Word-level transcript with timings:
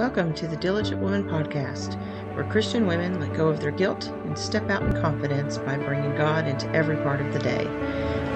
Welcome 0.00 0.32
to 0.36 0.48
the 0.48 0.56
Diligent 0.56 1.02
Woman 1.02 1.24
Podcast, 1.24 1.94
where 2.34 2.48
Christian 2.48 2.86
women 2.86 3.20
let 3.20 3.34
go 3.34 3.48
of 3.48 3.60
their 3.60 3.70
guilt 3.70 4.06
and 4.24 4.36
step 4.36 4.70
out 4.70 4.82
in 4.82 4.94
confidence 4.94 5.58
by 5.58 5.76
bringing 5.76 6.16
God 6.16 6.46
into 6.46 6.70
every 6.70 6.96
part 6.96 7.20
of 7.20 7.34
the 7.34 7.38
day, 7.38 7.64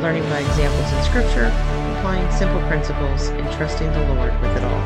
learning 0.02 0.24
by 0.24 0.40
examples 0.40 0.92
in 0.92 1.02
Scripture, 1.04 1.46
applying 1.96 2.30
simple 2.32 2.60
principles, 2.68 3.28
and 3.28 3.50
trusting 3.56 3.90
the 3.92 4.14
Lord 4.14 4.38
with 4.42 4.54
it 4.58 4.62
all. 4.62 4.80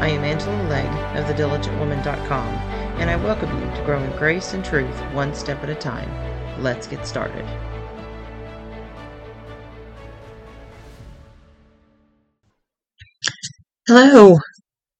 I 0.00 0.08
am 0.08 0.24
Angela 0.24 0.56
Legg 0.70 0.86
of 1.18 1.26
thediligentwoman.com, 1.26 2.48
and 2.98 3.10
I 3.10 3.16
welcome 3.16 3.50
you 3.50 3.76
to 3.76 3.84
grow 3.84 4.02
in 4.02 4.10
grace 4.16 4.54
and 4.54 4.64
truth 4.64 4.98
one 5.12 5.34
step 5.34 5.62
at 5.62 5.68
a 5.68 5.74
time. 5.74 6.10
Let's 6.62 6.86
get 6.86 7.06
started. 7.06 7.44
Hello, 13.86 14.38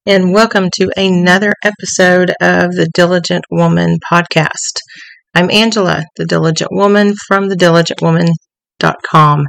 and 0.06 0.32
welcome 0.32 0.68
to 0.72 0.88
another 0.96 1.52
episode 1.64 2.30
of 2.40 2.70
the 2.70 2.88
Diligent 2.94 3.44
Woman 3.50 3.96
podcast. 4.12 4.78
I'm 5.34 5.50
Angela, 5.50 6.04
the 6.14 6.24
Diligent 6.24 6.70
Woman 6.70 7.14
from 7.26 7.48
thediligentwoman.com, 7.48 9.44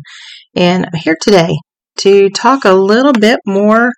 and 0.56 0.86
I'm 0.88 1.00
here 1.00 1.16
today 1.22 1.54
to 2.00 2.32
talk 2.32 2.66
a 2.66 2.74
little 2.74 3.14
bit 3.14 3.40
more 3.46 3.92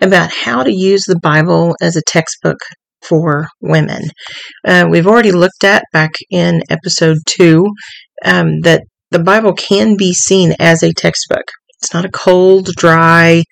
about 0.00 0.32
how 0.32 0.62
to 0.62 0.72
use 0.72 1.02
the 1.08 1.18
Bible 1.18 1.74
as 1.82 1.96
a 1.96 2.02
textbook 2.06 2.58
for 3.02 3.48
women. 3.60 4.04
Uh, 4.64 4.86
we've 4.88 5.08
already 5.08 5.32
looked 5.32 5.64
at 5.64 5.82
back 5.92 6.12
in 6.30 6.62
episode 6.70 7.16
two 7.26 7.66
um, 8.24 8.60
that 8.60 8.84
the 9.10 9.18
Bible 9.18 9.54
can 9.54 9.96
be 9.96 10.12
seen 10.12 10.54
as 10.60 10.84
a 10.84 10.92
textbook. 10.92 11.50
It's 11.82 11.92
not 11.92 12.04
a 12.04 12.10
cold, 12.10 12.68
dry, 12.76 13.42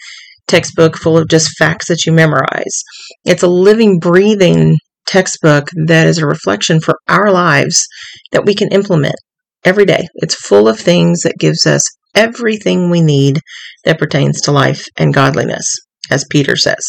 textbook 0.47 0.97
full 0.97 1.17
of 1.17 1.29
just 1.29 1.57
facts 1.59 1.89
that 1.89 2.05
you 2.07 2.13
memorize. 2.13 2.83
It's 3.25 3.43
a 3.43 3.49
living, 3.49 3.99
breathing 3.99 4.77
textbook 5.07 5.69
that 5.87 6.07
is 6.07 6.19
a 6.19 6.27
reflection 6.27 6.81
for 6.81 6.99
our 7.09 7.31
lives 7.31 7.87
that 8.33 8.45
we 8.45 8.55
can 8.55 8.69
implement 8.69 9.17
every 9.65 9.85
day. 9.85 10.09
It's 10.15 10.35
full 10.35 10.69
of 10.69 10.79
things 10.79 11.21
that 11.23 11.39
gives 11.39 11.67
us 11.67 11.83
everything 12.15 12.91
we 12.91 13.01
need 13.01 13.41
that 13.85 13.99
pertains 13.99 14.41
to 14.43 14.53
life 14.53 14.87
and 14.97 15.13
godliness, 15.13 15.67
as 16.11 16.25
Peter 16.31 16.57
says. 16.57 16.87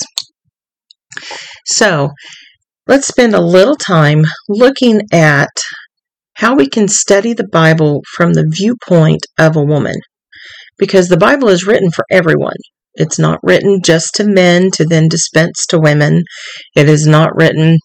So, 1.66 2.12
let's 2.88 3.08
spend 3.08 3.34
a 3.34 3.42
little 3.42 3.76
time 3.76 4.24
looking 4.50 5.02
at 5.12 5.50
how 6.36 6.56
we 6.56 6.68
can 6.68 6.88
study 6.88 7.34
the 7.34 7.48
Bible 7.48 8.02
from 8.16 8.34
the 8.34 8.46
viewpoint 8.48 9.22
of 9.40 9.56
a 9.56 9.64
woman. 9.64 9.96
Because 10.78 11.08
the 11.08 11.18
Bible 11.18 11.48
is 11.48 11.66
written 11.66 11.90
for 11.92 12.04
everyone. 12.12 12.58
It's 12.96 13.20
not 13.20 13.40
written 13.44 13.82
just 13.84 14.14
to 14.16 14.28
men 14.28 14.72
to 14.72 14.86
then 14.86 15.08
dispense 15.08 15.66
to 15.68 15.80
women. 15.80 16.24
It 16.76 16.90
is 16.90 17.06
not 17.06 17.36
written, 17.36 17.78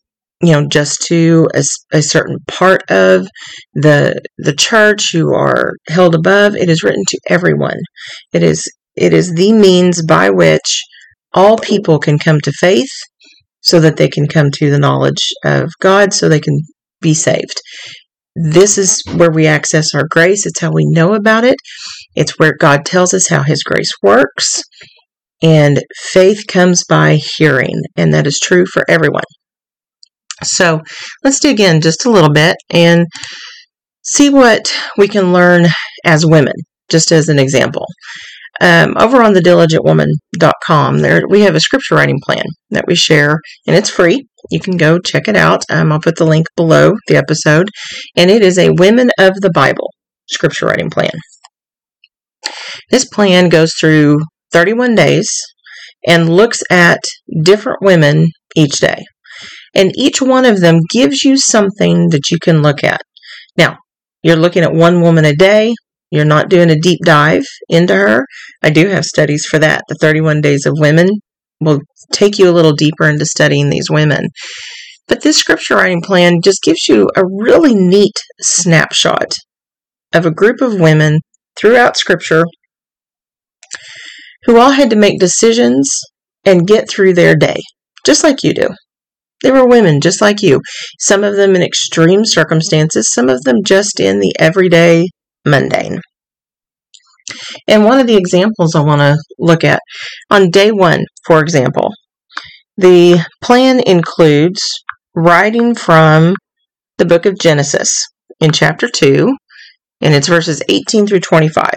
you 0.43 0.53
know, 0.53 0.67
just 0.67 1.03
to 1.09 1.49
a, 1.55 1.63
a 1.93 2.03
certain 2.03 2.39
part 2.47 2.83
of 2.91 3.27
the 3.75 4.21
the 4.39 4.55
church 4.55 5.13
who 5.13 5.35
are 5.35 5.73
held 5.89 6.15
above. 6.15 6.55
It 6.55 6.69
is 6.69 6.83
written 6.83 7.05
to 7.09 7.21
everyone. 7.29 7.79
It 8.33 8.43
is 8.43 8.65
it 8.97 9.13
is 9.13 9.35
the 9.35 9.53
means 9.53 10.05
by 10.05 10.31
which 10.31 10.83
all 11.33 11.57
people 11.59 11.99
can 11.99 12.19
come 12.19 12.41
to 12.41 12.53
faith 12.53 12.91
so 13.63 13.79
that 13.81 13.97
they 13.97 14.09
can 14.09 14.27
come 14.27 14.51
to 14.51 14.71
the 14.71 14.79
knowledge 14.79 15.33
of 15.45 15.71
God 15.81 16.13
so 16.13 16.29
they 16.29 16.41
can 16.41 16.59
be 17.01 17.15
saved. 17.15 17.61
This 18.37 18.79
is 18.79 19.03
where 19.17 19.31
we 19.31 19.47
access 19.47 19.95
our 19.95 20.07
grace. 20.09 20.47
It's 20.47 20.61
how 20.61 20.73
we 20.73 20.87
know 20.87 21.15
about 21.15 21.45
it. 21.45 21.57
It's 22.15 22.39
where 22.39 22.55
God 22.59 22.85
tells 22.85 23.13
us 23.13 23.29
how 23.29 23.43
His 23.43 23.63
grace 23.63 23.91
works. 24.03 24.63
And 25.43 25.83
faith 26.13 26.47
comes 26.47 26.85
by 26.89 27.19
hearing, 27.37 27.83
and 27.97 28.13
that 28.13 28.27
is 28.27 28.39
true 28.39 28.67
for 28.67 28.85
everyone. 28.89 29.25
So 30.43 30.81
let's 31.23 31.41
dig 31.41 31.61
in 31.61 31.81
just 31.81 32.07
a 32.07 32.11
little 32.11 32.33
bit 32.33 32.57
and 32.71 33.07
see 34.03 34.31
what 34.31 34.75
we 34.97 35.09
can 35.09 35.33
learn 35.33 35.67
as 36.05 36.27
women, 36.27 36.55
just 36.91 37.13
as 37.13 37.29
an 37.29 37.39
example. 37.39 37.87
Um, 38.61 38.95
over 38.99 39.23
on 39.23 39.33
the 39.33 39.41
diligentwoman.com, 39.41 40.99
there 40.99 41.23
we 41.29 41.41
have 41.41 41.55
a 41.55 41.61
scripture 41.61 41.95
writing 41.95 42.19
plan 42.23 42.45
that 42.71 42.85
we 42.87 42.95
share, 42.95 43.39
and 43.67 43.75
it's 43.75 43.89
free. 43.89 44.27
You 44.51 44.61
can 44.61 44.77
go 44.77 44.99
check 44.99 45.29
it 45.29 45.37
out. 45.37 45.65
Um, 45.71 45.93
I'll 45.93 46.01
put 46.01 46.17
the 46.17 46.27
link 46.27 46.47
below 46.57 46.93
the 47.07 47.17
episode, 47.17 47.71
and 48.17 48.31
it 48.31 48.43
is 48.43 48.59
a 48.59 48.73
Women 48.73 49.11
of 49.19 49.35
the 49.41 49.51
Bible 49.51 49.91
scripture 50.29 50.67
writing 50.67 50.91
plan. 50.91 51.11
This 52.91 53.07
plan 53.07 53.49
goes 53.49 53.73
through 53.79 54.19
31 54.53 54.95
days 54.95 55.29
and 56.07 56.29
looks 56.29 56.61
at 56.71 57.01
different 57.43 57.83
women 57.83 58.29
each 58.57 58.79
day. 58.79 59.05
And 59.75 59.93
each 59.97 60.21
one 60.21 60.45
of 60.45 60.61
them 60.61 60.81
gives 60.91 61.23
you 61.23 61.37
something 61.37 62.09
that 62.11 62.31
you 62.31 62.39
can 62.39 62.63
look 62.63 62.83
at. 62.83 63.01
Now, 63.57 63.79
you're 64.23 64.37
looking 64.37 64.63
at 64.63 64.75
one 64.75 65.01
woman 65.01 65.25
a 65.25 65.35
day. 65.35 65.75
You're 66.11 66.25
not 66.25 66.49
doing 66.49 66.71
a 66.71 66.79
deep 66.79 66.99
dive 67.05 67.45
into 67.69 67.95
her. 67.95 68.27
I 68.63 68.71
do 68.71 68.89
have 68.89 69.05
studies 69.05 69.47
for 69.47 69.59
that. 69.61 69.83
The 69.89 69.97
31 70.01 70.41
Days 70.41 70.67
of 70.67 70.75
Women 70.77 71.09
will 71.61 71.81
take 72.13 72.39
you 72.39 72.49
a 72.49 72.53
little 72.53 72.73
deeper 72.73 73.09
into 73.09 73.25
studying 73.27 73.71
these 73.71 73.89
women. 73.91 74.27
But 75.07 75.23
this 75.23 75.37
scripture 75.37 75.77
writing 75.77 76.03
plan 76.03 76.41
just 76.43 76.63
gives 76.63 76.89
you 76.89 77.09
a 77.17 77.25
really 77.25 77.75
neat 77.75 78.17
snapshot 78.41 79.35
of 80.13 80.27
a 80.27 80.31
group 80.31 80.61
of 80.61 80.81
women 80.81 81.21
throughout 81.59 81.97
scripture 81.97 82.45
who 84.45 84.59
all 84.59 84.71
had 84.71 84.91
to 84.91 84.97
make 84.97 85.21
decisions 85.21 85.91
and 86.45 86.67
get 86.67 86.89
through 86.89 87.15
their 87.15 87.37
day, 87.37 87.59
just 88.05 88.25
like 88.25 88.43
you 88.43 88.55
do. 88.55 88.69
They 89.43 89.51
were 89.51 89.67
women 89.67 90.01
just 90.01 90.21
like 90.21 90.43
you, 90.43 90.61
some 90.99 91.25
of 91.25 91.37
them 91.37 91.57
in 91.57 91.63
extreme 91.63 92.25
circumstances, 92.25 93.13
some 93.13 93.29
of 93.29 93.43
them 93.43 93.57
just 93.65 93.99
in 93.99 94.21
the 94.21 94.35
everyday 94.39 95.07
mundane. 95.47 96.01
And 97.67 97.85
one 97.85 98.01
of 98.01 98.07
the 98.07 98.17
examples 98.17 98.75
I 98.75 98.81
want 98.81 99.01
to 99.01 99.17
look 99.39 99.65
at 99.65 99.81
on 100.31 100.51
day 100.51 100.73
one, 100.73 101.05
for 101.25 101.41
example, 101.41 101.91
the 102.77 103.25
plan 103.43 103.81
includes 103.87 104.61
writing 105.15 105.75
from 105.75 106.35
the 106.99 107.05
book 107.05 107.25
of 107.25 107.39
Genesis 107.39 108.07
in 108.41 108.53
chapter 108.53 108.89
2, 108.89 109.35
and 110.01 110.15
it's 110.15 110.29
verses 110.29 110.63
18 110.69 111.07
through 111.07 111.21
25 111.21 111.71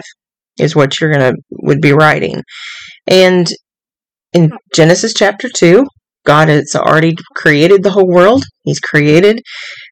is 0.58 0.76
what 0.76 1.00
you're 1.00 1.12
going 1.12 1.34
to 1.34 1.40
would 1.50 1.80
be 1.80 1.92
writing. 1.92 2.42
And 3.06 3.46
in 4.32 4.50
Genesis 4.74 5.14
chapter 5.14 5.48
2, 5.48 5.84
God 6.24 6.48
has 6.48 6.74
already 6.74 7.14
created 7.36 7.82
the 7.82 7.90
whole 7.90 8.08
world. 8.08 8.44
He's 8.62 8.80
created 8.80 9.40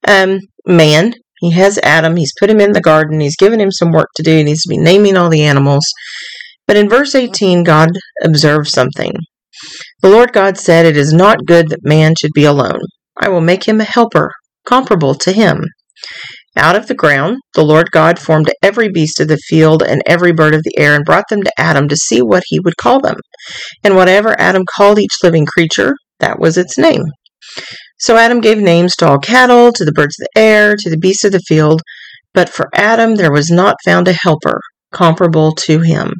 um, 0.09 0.39
man. 0.67 1.15
He 1.41 1.51
has 1.51 1.79
Adam. 1.83 2.17
He's 2.17 2.33
put 2.39 2.51
him 2.51 2.61
in 2.61 2.73
the 2.73 2.81
garden. 2.81 3.21
He's 3.21 3.37
given 3.37 3.61
him 3.61 3.71
some 3.71 3.91
work 3.91 4.09
to 4.17 4.23
do. 4.23 4.37
He 4.37 4.45
needs 4.45 4.63
to 4.63 4.71
be 4.71 4.79
naming 4.79 5.17
all 5.17 5.29
the 5.29 5.43
animals. 5.43 5.85
But 6.67 6.77
in 6.77 6.89
verse 6.89 7.15
18, 7.15 7.65
God 7.65 7.91
observes 8.23 8.71
something. 8.71 9.13
The 10.03 10.09
Lord 10.09 10.33
God 10.33 10.57
said, 10.57 10.87
It 10.87 10.97
is 10.97 11.13
not 11.13 11.47
good 11.47 11.69
that 11.69 11.81
man 11.83 12.15
should 12.19 12.31
be 12.35 12.45
alone. 12.45 12.81
I 13.21 13.29
will 13.29 13.41
make 13.41 13.67
him 13.67 13.81
a 13.81 13.85
helper 13.85 14.33
comparable 14.65 15.15
to 15.17 15.33
him. 15.33 15.65
Out 16.57 16.77
of 16.77 16.87
the 16.87 16.95
ground, 16.95 17.39
the 17.55 17.65
Lord 17.65 17.91
God 17.91 18.19
formed 18.19 18.53
every 18.63 18.91
beast 18.91 19.21
of 19.21 19.29
the 19.29 19.39
field 19.39 19.83
and 19.83 20.03
every 20.07 20.33
bird 20.33 20.55
of 20.55 20.63
the 20.65 20.79
air 20.79 20.95
and 20.95 21.05
brought 21.05 21.29
them 21.31 21.43
to 21.43 21.53
Adam 21.59 21.89
to 21.89 21.97
see 21.97 22.21
what 22.21 22.43
he 22.47 22.61
would 22.61 22.77
call 22.77 23.01
them. 23.01 23.17
And 23.83 23.97
whatever 23.97 24.39
Adam 24.39 24.63
called 24.77 24.99
each 24.99 25.17
living 25.23 25.47
creature, 25.47 25.95
that 26.21 26.39
was 26.39 26.59
its 26.59 26.77
name. 26.77 27.03
So 27.99 28.17
Adam 28.17 28.41
gave 28.41 28.59
names 28.59 28.95
to 28.97 29.09
all 29.09 29.19
cattle, 29.19 29.73
to 29.73 29.85
the 29.85 29.93
birds 29.93 30.17
of 30.21 30.27
the 30.35 30.41
air, 30.41 30.77
to 30.79 30.91
the 30.91 30.99
beasts 30.99 31.25
of 31.25 31.33
the 31.33 31.41
field. 31.41 31.81
But 32.35 32.49
for 32.49 32.69
Adam 32.75 33.17
there 33.17 33.33
was 33.33 33.51
not 33.51 33.77
found 33.85 34.09
a 34.09 34.17
helper 34.23 34.61
comparable 34.93 35.53
to 35.53 35.81
him. 35.81 36.13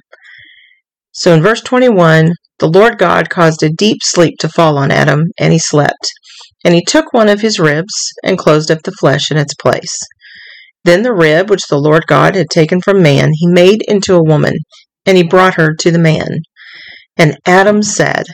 So 1.13 1.35
in 1.35 1.43
verse 1.43 1.61
21, 1.61 2.33
the 2.59 2.69
Lord 2.69 2.99
God 2.99 3.29
caused 3.29 3.63
a 3.63 3.69
deep 3.71 3.99
sleep 4.03 4.39
to 4.39 4.49
fall 4.49 4.79
on 4.79 4.91
Adam, 4.91 5.25
and 5.39 5.53
he 5.53 5.59
slept. 5.59 6.11
And 6.65 6.75
he 6.75 6.83
took 6.85 7.13
one 7.13 7.29
of 7.29 7.41
his 7.41 7.59
ribs 7.59 7.93
and 8.25 8.39
closed 8.39 8.71
up 8.71 8.83
the 8.83 8.93
flesh 8.93 9.31
in 9.31 9.37
its 9.37 9.55
place. 9.55 9.99
Then 10.85 11.03
the 11.03 11.15
rib 11.15 11.49
which 11.49 11.69
the 11.69 11.79
Lord 11.79 12.07
God 12.07 12.35
had 12.35 12.51
taken 12.51 12.81
from 12.81 13.03
man, 13.03 13.31
he 13.35 13.47
made 13.47 13.83
into 13.87 14.15
a 14.15 14.23
woman, 14.23 14.55
and 15.07 15.17
he 15.17 15.23
brought 15.23 15.55
her 15.55 15.75
to 15.75 15.91
the 15.91 15.99
man. 15.99 16.39
And 17.17 17.37
Adam 17.47 17.83
said, 17.83 18.25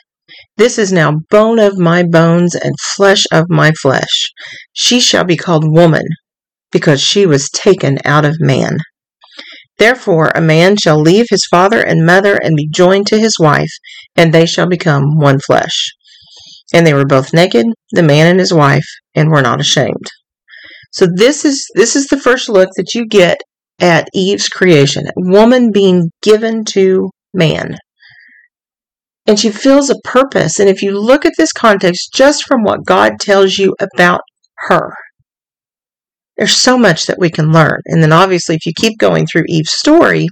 This 0.57 0.79
is 0.79 0.93
now 0.93 1.17
bone 1.31 1.59
of 1.59 1.79
my 1.79 2.03
bones 2.03 2.55
and 2.55 2.73
flesh 2.97 3.25
of 3.31 3.45
my 3.49 3.73
flesh. 3.83 4.33
She 4.73 5.01
shall 5.01 5.25
be 5.25 5.37
called 5.37 5.65
woman, 5.67 6.05
because 6.71 7.03
she 7.03 7.27
was 7.27 7.51
taken 7.51 7.99
out 8.05 8.25
of 8.25 8.37
man. 8.41 8.79
Therefore, 9.79 10.33
a 10.35 10.41
man 10.41 10.77
shall 10.77 11.01
leave 11.01 11.27
his 11.31 11.47
father 11.51 11.81
and 11.81 12.05
mother 12.05 12.39
and 12.43 12.57
be 12.57 12.69
joined 12.69 13.07
to 13.09 13.19
his 13.19 13.37
wife, 13.39 13.71
and 14.17 14.33
they 14.33 14.47
shall 14.47 14.67
become 14.67 15.19
one 15.19 15.39
flesh. 15.39 15.93
And 16.73 16.87
they 16.87 16.95
were 16.95 17.07
both 17.07 17.33
naked, 17.33 17.67
the 17.93 18.03
man 18.03 18.27
and 18.27 18.41
his 18.41 18.53
wife, 18.53 18.87
and 19.15 19.31
were 19.31 19.43
not 19.43 19.61
ashamed. 19.61 20.07
So 20.91 21.07
this 21.15 21.45
is 21.45 21.67
this 21.75 21.97
is 21.97 22.07
the 22.07 22.21
first 22.21 22.49
look 22.49 22.71
that 22.77 22.95
you 22.95 23.07
get 23.07 23.39
at 23.81 24.09
Eve's 24.15 24.49
creation, 24.49 25.07
woman 25.17 25.71
being 25.73 26.11
given 26.23 26.65
to 26.65 27.11
man. 27.35 27.77
and 29.27 29.39
she 29.39 29.51
feels 29.51 29.91
a 29.91 30.01
purpose. 30.05 30.59
And 30.59 30.69
if 30.69 30.83
you 30.83 30.99
look 30.99 31.27
at 31.27 31.35
this 31.37 31.53
context 31.53 32.15
just 32.15 32.45
from 32.45 32.63
what 32.65 32.87
God 32.87 33.21
tells 33.21 33.59
you 33.59 33.75
about 33.79 34.23
her, 34.69 34.95
there's 36.37 36.57
so 36.57 36.79
much 36.79 37.07
that 37.07 37.19
we 37.19 37.31
can 37.31 37.53
learn. 37.53 37.81
And 37.87 38.03
then 38.03 38.13
obviously, 38.13 38.55
if 38.55 38.65
you 38.65 38.73
keep 38.75 38.99
going 38.99 39.27
through 39.27 39.45
Eve's 39.49 39.73
story, 39.73 40.29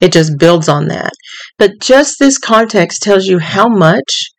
it 0.00 0.12
just 0.12 0.38
builds 0.38 0.68
on 0.68 0.88
that. 0.88 1.12
But 1.58 1.80
just 1.80 2.16
this 2.18 2.38
context 2.38 3.02
tells 3.02 3.24
you 3.26 3.38
how 3.38 3.68
much 3.68 4.30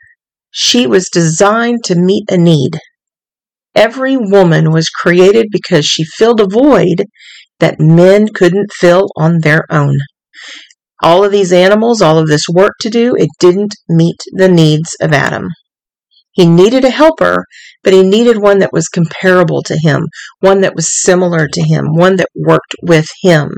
she 0.51 0.85
was 0.85 1.09
designed 1.11 1.83
to 1.85 1.95
meet 1.95 2.29
a 2.29 2.37
need. 2.37 2.77
Every 3.75 4.17
woman 4.17 4.71
was 4.71 4.89
created 4.89 5.47
because 5.51 5.85
she 5.85 6.03
filled 6.03 6.41
a 6.41 6.47
void 6.47 7.05
that 7.59 7.79
men 7.79 8.27
couldn't 8.27 8.73
fill 8.73 9.07
on 9.15 9.39
their 9.39 9.65
own. 9.71 9.95
All 11.03 11.23
of 11.23 11.31
these 11.31 11.53
animals, 11.53 12.01
all 12.01 12.17
of 12.17 12.27
this 12.27 12.45
work 12.51 12.73
to 12.81 12.89
do, 12.89 13.15
it 13.15 13.29
didn't 13.39 13.75
meet 13.89 14.17
the 14.33 14.49
needs 14.49 14.95
of 15.01 15.13
Adam. 15.13 15.47
He 16.33 16.45
needed 16.45 16.85
a 16.85 16.89
helper, 16.89 17.45
but 17.83 17.93
he 17.93 18.03
needed 18.03 18.41
one 18.41 18.59
that 18.59 18.71
was 18.71 18.87
comparable 18.87 19.63
to 19.63 19.77
him, 19.81 20.07
one 20.39 20.61
that 20.61 20.75
was 20.75 21.01
similar 21.01 21.47
to 21.47 21.61
him, 21.61 21.85
one 21.93 22.17
that 22.17 22.29
worked 22.35 22.75
with 22.83 23.07
him. 23.21 23.51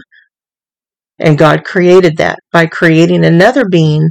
And 1.20 1.38
God 1.38 1.64
created 1.64 2.18
that 2.18 2.40
by 2.52 2.66
creating 2.66 3.24
another 3.24 3.66
being 3.70 4.10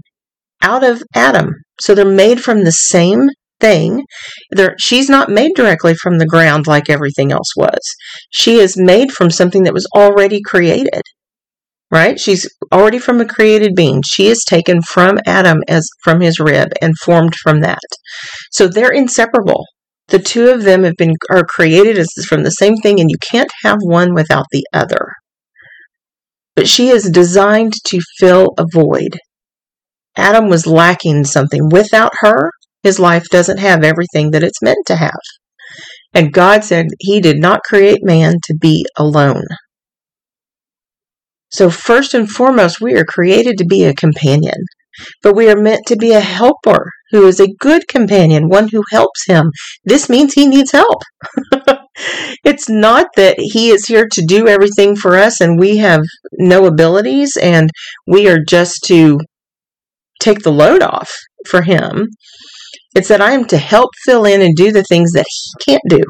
out 0.62 0.84
of 0.84 1.02
Adam. 1.14 1.50
So 1.80 1.94
they're 1.94 2.04
made 2.04 2.42
from 2.42 2.62
the 2.62 2.70
same 2.70 3.28
thing. 3.62 4.04
They're, 4.50 4.74
she's 4.78 5.08
not 5.08 5.30
made 5.30 5.52
directly 5.54 5.94
from 5.94 6.18
the 6.18 6.26
ground 6.26 6.66
like 6.66 6.90
everything 6.90 7.32
else 7.32 7.56
was. 7.56 7.80
She 8.30 8.56
is 8.56 8.76
made 8.76 9.12
from 9.12 9.30
something 9.30 9.62
that 9.62 9.72
was 9.72 9.88
already 9.96 10.40
created. 10.44 11.02
Right? 11.90 12.18
She's 12.18 12.48
already 12.72 12.98
from 12.98 13.20
a 13.20 13.26
created 13.26 13.72
being. 13.76 14.00
She 14.10 14.26
is 14.26 14.44
taken 14.48 14.80
from 14.80 15.18
Adam 15.26 15.58
as 15.68 15.86
from 16.02 16.20
his 16.20 16.40
rib 16.40 16.68
and 16.80 16.98
formed 16.98 17.34
from 17.42 17.60
that. 17.60 17.78
So 18.50 18.66
they're 18.66 18.92
inseparable. 18.92 19.64
The 20.08 20.18
two 20.18 20.48
of 20.48 20.62
them 20.62 20.84
have 20.84 20.96
been 20.96 21.14
are 21.30 21.44
created 21.44 21.98
as 21.98 22.08
from 22.28 22.42
the 22.42 22.50
same 22.50 22.76
thing 22.76 22.98
and 22.98 23.10
you 23.10 23.18
can't 23.30 23.52
have 23.62 23.78
one 23.82 24.14
without 24.14 24.46
the 24.52 24.64
other. 24.72 25.12
But 26.56 26.68
she 26.68 26.88
is 26.88 27.10
designed 27.10 27.74
to 27.86 28.00
fill 28.18 28.48
a 28.58 28.64
void. 28.70 29.18
Adam 30.16 30.48
was 30.48 30.66
lacking 30.66 31.24
something. 31.24 31.68
Without 31.70 32.12
her, 32.20 32.50
his 32.82 32.98
life 32.98 33.24
doesn't 33.30 33.58
have 33.58 33.84
everything 33.84 34.30
that 34.30 34.42
it's 34.42 34.62
meant 34.62 34.86
to 34.86 34.96
have. 34.96 35.20
And 36.14 36.32
God 36.32 36.64
said 36.64 36.86
he 36.98 37.20
did 37.20 37.38
not 37.38 37.62
create 37.62 38.04
man 38.04 38.34
to 38.44 38.54
be 38.54 38.84
alone. 38.96 39.44
So, 41.50 41.70
first 41.70 42.14
and 42.14 42.30
foremost, 42.30 42.80
we 42.80 42.94
are 42.94 43.04
created 43.04 43.58
to 43.58 43.64
be 43.64 43.84
a 43.84 43.94
companion, 43.94 44.54
but 45.22 45.36
we 45.36 45.50
are 45.50 45.60
meant 45.60 45.86
to 45.86 45.96
be 45.96 46.12
a 46.12 46.20
helper 46.20 46.90
who 47.10 47.26
is 47.26 47.38
a 47.38 47.54
good 47.60 47.86
companion, 47.88 48.48
one 48.48 48.68
who 48.68 48.82
helps 48.90 49.26
him. 49.26 49.50
This 49.84 50.08
means 50.08 50.32
he 50.32 50.46
needs 50.46 50.72
help. 50.72 51.02
it's 52.44 52.68
not 52.68 53.08
that 53.16 53.36
he 53.38 53.68
is 53.68 53.86
here 53.86 54.08
to 54.12 54.24
do 54.26 54.48
everything 54.48 54.96
for 54.96 55.16
us 55.16 55.40
and 55.40 55.60
we 55.60 55.76
have 55.76 56.00
no 56.38 56.64
abilities 56.64 57.36
and 57.36 57.68
we 58.06 58.28
are 58.28 58.42
just 58.48 58.82
to 58.86 59.20
take 60.20 60.40
the 60.40 60.52
load 60.52 60.82
off 60.82 61.12
for 61.46 61.62
him. 61.62 62.08
It's 62.94 63.08
that 63.08 63.22
I 63.22 63.32
am 63.32 63.46
to 63.46 63.56
help 63.56 63.90
fill 64.04 64.24
in 64.24 64.42
and 64.42 64.54
do 64.54 64.70
the 64.70 64.84
things 64.84 65.12
that 65.12 65.24
he 65.28 65.72
can't 65.72 65.82
do, 65.88 66.00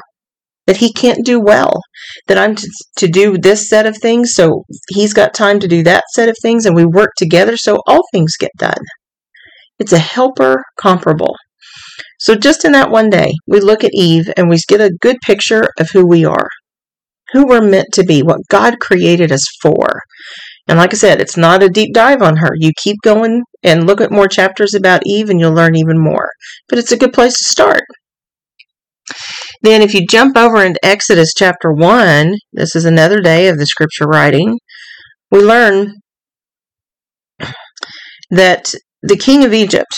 that 0.67 0.79
he 0.79 0.93
can't 0.93 1.25
do 1.25 1.41
well, 1.41 1.81
that 2.27 2.39
I'm 2.39 2.55
to, 2.57 2.69
to 2.99 3.09
do 3.09 3.39
this 3.39 3.69
set 3.69 3.87
of 3.87 3.97
things 3.97 4.35
so 4.35 4.65
he's 4.89 5.13
got 5.13 5.35
time 5.35 5.61
to 5.61 5.69
do 5.69 5.83
that 5.85 6.05
set 6.15 6.29
of 6.29 6.37
things 6.43 6.67
and 6.67 6.75
we 6.75 6.85
work 6.85 7.11
together 7.17 7.57
so 7.57 7.79
all 7.87 8.03
things 8.13 8.37
get 8.39 8.51
done. 8.59 8.83
It's 9.79 9.93
a 9.93 9.99
helper 9.99 10.63
comparable. 10.77 11.35
So 12.19 12.35
just 12.35 12.65
in 12.65 12.73
that 12.73 12.91
one 12.91 13.11
day, 13.11 13.33
we 13.49 13.61
look 13.61 13.83
at 13.85 13.95
Eve 13.95 14.31
and 14.37 14.49
we 14.49 14.57
get 14.69 14.81
a 14.81 14.97
good 15.01 15.17
picture 15.25 15.69
of 15.79 15.91
who 15.93 16.07
we 16.07 16.25
are, 16.25 16.49
who 17.33 17.47
we're 17.47 17.69
meant 17.69 17.89
to 17.95 18.05
be, 18.05 18.23
what 18.23 18.47
God 18.49 18.79
created 18.79 19.33
us 19.33 19.45
for. 19.61 20.01
And 20.69 20.79
like 20.79 20.95
I 20.95 20.97
said, 20.97 21.21
it's 21.21 21.37
not 21.37 21.63
a 21.63 21.69
deep 21.69 21.93
dive 21.93 22.23
on 22.23 22.37
her. 22.37 22.51
You 22.55 22.71
keep 22.83 22.97
going 23.03 23.43
and 23.63 23.87
look 23.87 24.01
at 24.01 24.13
more 24.13 24.29
chapters 24.29 24.75
about 24.75 25.03
Eve 25.07 25.29
and 25.29 25.41
you'll 25.41 25.55
learn 25.55 25.75
even 25.75 25.99
more. 25.99 26.29
But 26.69 26.79
it's 26.79 26.93
a 26.93 26.97
good 26.97 27.13
place 27.13 27.37
to 27.39 27.45
start. 27.45 27.83
Then, 29.63 29.83
if 29.83 29.95
you 29.95 30.07
jump 30.09 30.37
over 30.37 30.65
into 30.65 30.85
Exodus 30.85 31.33
chapter 31.37 31.73
1, 31.73 32.35
this 32.53 32.77
is 32.77 32.85
another 32.85 33.21
day 33.21 33.49
of 33.49 33.59
the 33.59 33.67
scripture 33.67 34.07
writing, 34.07 34.59
we 35.31 35.41
learn 35.41 35.95
that 38.31 38.73
the 39.03 39.17
king 39.17 39.45
of 39.45 39.53
Egypt 39.53 39.93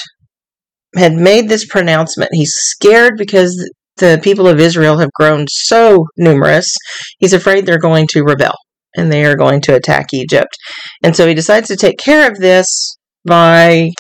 had 0.96 1.12
made 1.12 1.48
this 1.48 1.66
pronouncement. 1.66 2.30
He's 2.32 2.52
scared 2.54 3.14
because 3.18 3.70
the 3.98 4.18
people 4.22 4.48
of 4.48 4.58
Israel 4.58 4.98
have 4.98 5.12
grown 5.12 5.46
so 5.48 6.06
numerous. 6.16 6.74
He's 7.18 7.32
afraid 7.32 7.66
they're 7.66 7.78
going 7.78 8.06
to 8.10 8.22
rebel 8.22 8.54
and 8.96 9.10
they 9.10 9.24
are 9.24 9.36
going 9.36 9.60
to 9.62 9.74
attack 9.74 10.06
Egypt. 10.12 10.56
And 11.02 11.14
so 11.16 11.26
he 11.26 11.34
decides 11.34 11.68
to 11.68 11.76
take 11.76 11.98
care 11.98 12.30
of 12.30 12.38
this 12.38 12.96
by 13.24 13.90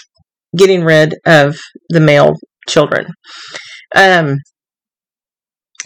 getting 0.56 0.84
rid 0.84 1.14
of 1.26 1.56
the 1.88 2.00
male 2.00 2.34
children. 2.68 3.06
Um, 3.94 4.38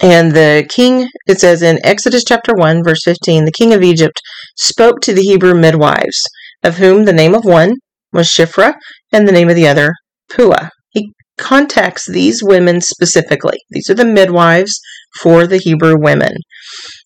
and 0.00 0.32
the 0.32 0.64
king, 0.68 1.08
it 1.26 1.40
says 1.40 1.62
in 1.62 1.84
Exodus 1.84 2.22
chapter 2.26 2.54
1, 2.54 2.84
verse 2.84 3.00
15, 3.04 3.44
the 3.44 3.52
king 3.52 3.72
of 3.72 3.82
Egypt 3.82 4.20
spoke 4.56 5.00
to 5.00 5.12
the 5.12 5.22
Hebrew 5.22 5.54
midwives, 5.54 6.22
of 6.62 6.76
whom 6.76 7.04
the 7.04 7.12
name 7.12 7.34
of 7.34 7.44
one 7.44 7.74
was 8.12 8.28
Shiphrah 8.28 8.74
and 9.12 9.26
the 9.26 9.32
name 9.32 9.48
of 9.48 9.56
the 9.56 9.66
other 9.66 9.92
Puah. 10.30 10.70
He 10.90 11.12
contacts 11.36 12.06
these 12.06 12.42
women 12.42 12.80
specifically. 12.80 13.58
These 13.70 13.90
are 13.90 13.94
the 13.94 14.04
midwives 14.04 14.80
for 15.20 15.46
the 15.46 15.58
Hebrew 15.58 15.96
women. 15.98 16.32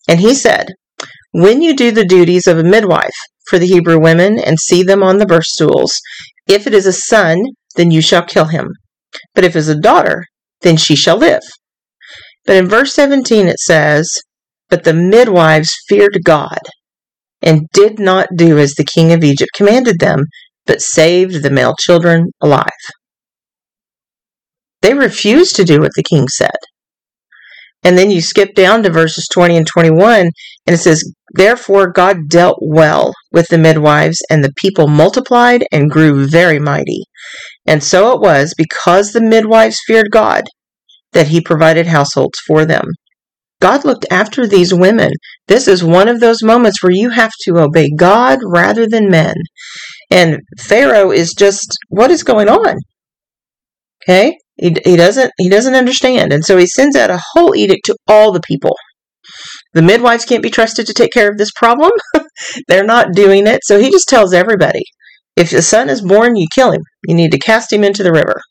And 0.07 0.19
he 0.19 0.35
said, 0.35 0.67
when 1.33 1.61
you 1.61 1.75
do 1.75 1.91
the 1.91 2.05
duties 2.05 2.47
of 2.47 2.59
a 2.59 2.63
midwife 2.63 3.09
for 3.47 3.59
the 3.59 3.67
Hebrew 3.67 3.99
women 3.99 4.39
and 4.39 4.57
see 4.59 4.83
them 4.83 5.01
on 5.01 5.17
the 5.17 5.25
birth 5.25 5.45
stools, 5.45 5.91
if 6.47 6.67
it 6.67 6.73
is 6.73 6.85
a 6.85 6.93
son, 6.93 7.37
then 7.75 7.89
you 7.89 8.01
shall 8.01 8.23
kill 8.23 8.45
him. 8.45 8.69
But 9.33 9.43
if 9.43 9.55
it 9.55 9.59
is 9.59 9.67
a 9.67 9.79
daughter, 9.79 10.25
then 10.61 10.77
she 10.77 10.95
shall 10.95 11.17
live. 11.17 11.41
But 12.45 12.57
in 12.57 12.67
verse 12.67 12.93
17 12.93 13.47
it 13.47 13.59
says, 13.59 14.07
But 14.69 14.83
the 14.83 14.93
midwives 14.93 15.71
feared 15.87 16.19
God 16.23 16.59
and 17.41 17.67
did 17.73 17.99
not 17.99 18.27
do 18.35 18.59
as 18.59 18.73
the 18.73 18.85
king 18.85 19.11
of 19.11 19.23
Egypt 19.23 19.51
commanded 19.55 19.99
them, 19.99 20.25
but 20.67 20.81
saved 20.81 21.41
the 21.41 21.49
male 21.49 21.75
children 21.79 22.27
alive. 22.41 22.69
They 24.81 24.93
refused 24.93 25.55
to 25.55 25.63
do 25.63 25.79
what 25.79 25.93
the 25.95 26.03
king 26.03 26.27
said. 26.27 26.51
And 27.83 27.97
then 27.97 28.11
you 28.11 28.21
skip 28.21 28.55
down 28.55 28.83
to 28.83 28.89
verses 28.89 29.27
20 29.33 29.57
and 29.57 29.67
21, 29.67 30.21
and 30.21 30.73
it 30.73 30.77
says, 30.77 31.03
Therefore 31.33 31.91
God 31.91 32.29
dealt 32.29 32.59
well 32.61 33.13
with 33.31 33.47
the 33.49 33.57
midwives, 33.57 34.17
and 34.29 34.43
the 34.43 34.53
people 34.57 34.87
multiplied 34.87 35.65
and 35.71 35.89
grew 35.89 36.25
very 36.25 36.59
mighty. 36.59 37.03
And 37.65 37.83
so 37.83 38.13
it 38.13 38.21
was, 38.21 38.53
because 38.57 39.11
the 39.11 39.21
midwives 39.21 39.79
feared 39.85 40.11
God, 40.11 40.43
that 41.13 41.27
he 41.27 41.41
provided 41.41 41.87
households 41.87 42.39
for 42.47 42.65
them. 42.65 42.85
God 43.59 43.85
looked 43.85 44.05
after 44.11 44.45
these 44.45 44.73
women. 44.73 45.11
This 45.47 45.67
is 45.69 45.83
one 45.83 46.09
of 46.09 46.19
those 46.19 46.43
moments 46.43 46.83
where 46.83 46.91
you 46.91 47.11
have 47.11 47.31
to 47.45 47.59
obey 47.59 47.87
God 47.97 48.39
rather 48.45 48.85
than 48.85 49.09
men. 49.09 49.35
And 50.11 50.39
Pharaoh 50.59 51.11
is 51.11 51.33
just, 51.33 51.73
what 51.87 52.11
is 52.11 52.23
going 52.23 52.49
on? 52.49 52.75
Okay? 54.03 54.37
He, 54.57 54.75
he 54.85 54.95
doesn't 54.95 55.31
he 55.37 55.49
doesn't 55.49 55.75
understand, 55.75 56.31
and 56.31 56.45
so 56.45 56.57
he 56.57 56.67
sends 56.67 56.95
out 56.95 57.09
a 57.09 57.21
whole 57.33 57.55
edict 57.55 57.85
to 57.85 57.95
all 58.07 58.31
the 58.31 58.41
people. 58.41 58.75
The 59.73 59.81
midwives 59.81 60.25
can't 60.25 60.43
be 60.43 60.49
trusted 60.49 60.85
to 60.87 60.93
take 60.93 61.11
care 61.11 61.29
of 61.29 61.37
this 61.37 61.51
problem. 61.55 61.91
They're 62.67 62.85
not 62.85 63.13
doing 63.13 63.47
it, 63.47 63.61
so 63.63 63.79
he 63.79 63.89
just 63.89 64.07
tells 64.07 64.33
everybody: 64.33 64.83
if 65.35 65.49
the 65.49 65.61
son 65.61 65.89
is 65.89 66.01
born, 66.01 66.35
you 66.35 66.47
kill 66.53 66.71
him. 66.71 66.81
You 67.07 67.15
need 67.15 67.31
to 67.31 67.39
cast 67.39 67.73
him 67.73 67.83
into 67.83 68.03
the 68.03 68.11
river. 68.11 68.41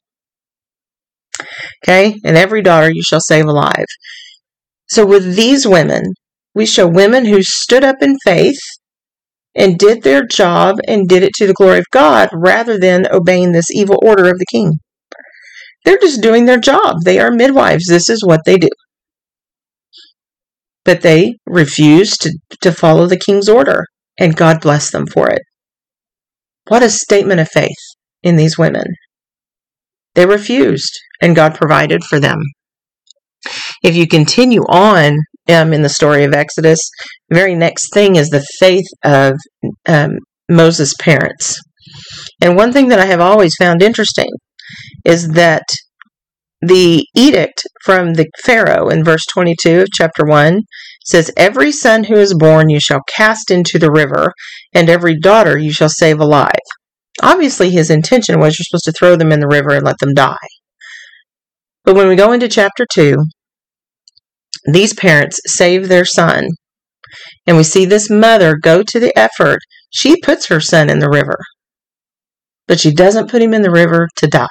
Okay, 1.85 2.17
and 2.25 2.37
every 2.37 2.63
daughter 2.63 2.91
you 2.93 3.03
shall 3.03 3.21
save 3.21 3.47
alive. 3.47 3.87
So 4.89 5.07
with 5.07 5.37
these 5.37 5.67
women, 5.67 6.03
we 6.55 6.67
show 6.67 6.87
women 6.87 7.25
who 7.25 7.43
stood 7.43 7.85
up 7.85 7.97
in 8.03 8.17
faith 8.25 8.59
and 9.55 9.79
did 9.79 10.03
their 10.03 10.25
job 10.25 10.77
and 10.87 11.09
did 11.09 11.23
it 11.23 11.33
to 11.35 11.47
the 11.47 11.55
glory 11.55 11.79
of 11.79 11.85
God 11.93 12.29
rather 12.33 12.79
than 12.79 13.07
obeying 13.11 13.53
this 13.53 13.71
evil 13.71 13.99
order 14.03 14.29
of 14.29 14.39
the 14.39 14.47
king. 14.51 14.73
They're 15.85 15.99
just 15.99 16.23
doing 16.23 16.45
their 16.45 16.61
job. 16.61 16.97
They 17.05 17.19
are 17.19 17.31
midwives. 17.31 17.87
This 17.89 18.09
is 18.09 18.25
what 18.25 18.43
they 18.45 18.57
do. 18.57 18.69
But 20.85 21.03
they 21.03 21.35
refuse 21.47 22.17
to, 22.19 22.37
to 22.61 22.73
follow 22.73 23.07
the 23.07 23.17
king's 23.17 23.49
order, 23.49 23.85
and 24.19 24.37
God 24.37 24.61
bless 24.61 24.91
them 24.91 25.07
for 25.07 25.31
it. 25.31 25.43
What 26.69 26.83
a 26.83 26.91
statement 26.91 27.41
of 27.41 27.49
faith 27.49 27.79
in 28.23 28.37
these 28.37 28.59
women. 28.59 28.85
They 30.15 30.27
refused, 30.27 30.93
and 31.21 31.37
God 31.37 31.55
provided 31.55 32.05
for 32.05 32.21
them. 32.21 32.39
If 33.83 33.97
you 33.97 34.07
continue 34.07 34.63
on 34.69 35.17
um, 35.49 35.73
in 35.73 35.83
the 35.83 35.89
story 35.89 36.25
of 36.25 36.35
Exodus, 36.35 36.79
the 37.29 37.35
very 37.35 37.55
next 37.55 37.93
thing 37.93 38.17
is 38.17 38.29
the 38.29 38.45
faith 38.59 38.87
of 39.05 39.35
um, 39.89 40.19
Moses' 40.49 40.95
parents. 41.01 41.59
And 42.41 42.57
one 42.57 42.73
thing 42.73 42.89
that 42.89 43.01
I 43.01 43.07
have 43.07 43.21
always 43.21 43.53
found 43.59 43.83
interesting 43.83 44.31
is 45.05 45.29
that 45.31 45.65
the 46.61 47.05
edict 47.17 47.65
from 47.85 48.15
the 48.15 48.29
Pharaoh 48.45 48.89
in 48.89 49.05
verse 49.05 49.25
22 49.27 49.81
of 49.81 49.89
chapter 49.93 50.25
1 50.25 50.61
says, 51.05 51.33
Every 51.37 51.73
son 51.73 52.05
who 52.05 52.15
is 52.15 52.35
born 52.35 52.69
you 52.69 52.79
shall 52.81 53.01
cast 53.09 53.51
into 53.51 53.79
the 53.79 53.91
river, 53.91 54.33
and 54.73 54.89
every 54.89 55.19
daughter 55.19 55.59
you 55.59 55.73
shall 55.73 55.89
save 55.89 56.21
alive. 56.21 56.51
Obviously, 57.21 57.71
his 57.71 57.91
intention 57.91 58.39
was 58.39 58.59
you're 58.59 58.65
supposed 58.69 58.85
to 58.85 58.93
throw 58.93 59.17
them 59.17 59.33
in 59.33 59.41
the 59.41 59.49
river 59.49 59.71
and 59.71 59.85
let 59.85 59.99
them 59.99 60.15
die. 60.15 60.37
But 61.85 61.97
when 61.97 62.09
we 62.09 62.17
go 62.17 62.33
into 62.33 62.49
chapter 62.49 62.87
2, 62.93 63.17
these 64.73 64.95
parents 64.95 65.41
save 65.47 65.89
their 65.89 66.05
son. 66.05 66.47
And 67.47 67.57
we 67.57 67.65
see 67.65 67.85
this 67.85 68.09
mother 68.09 68.57
go 68.57 68.83
to 68.85 69.01
the 69.01 69.17
effort. 69.19 69.59
She 69.91 70.21
puts 70.21 70.47
her 70.47 70.61
son 70.61 70.89
in 70.89 71.01
the 71.01 71.11
river, 71.11 71.37
but 72.67 72.81
she 72.81 72.93
doesn't 72.93 73.31
put 73.31 73.43
him 73.43 73.55
in 73.55 73.63
the 73.63 73.71
river 73.71 74.09
to 74.17 74.27
die. 74.27 74.47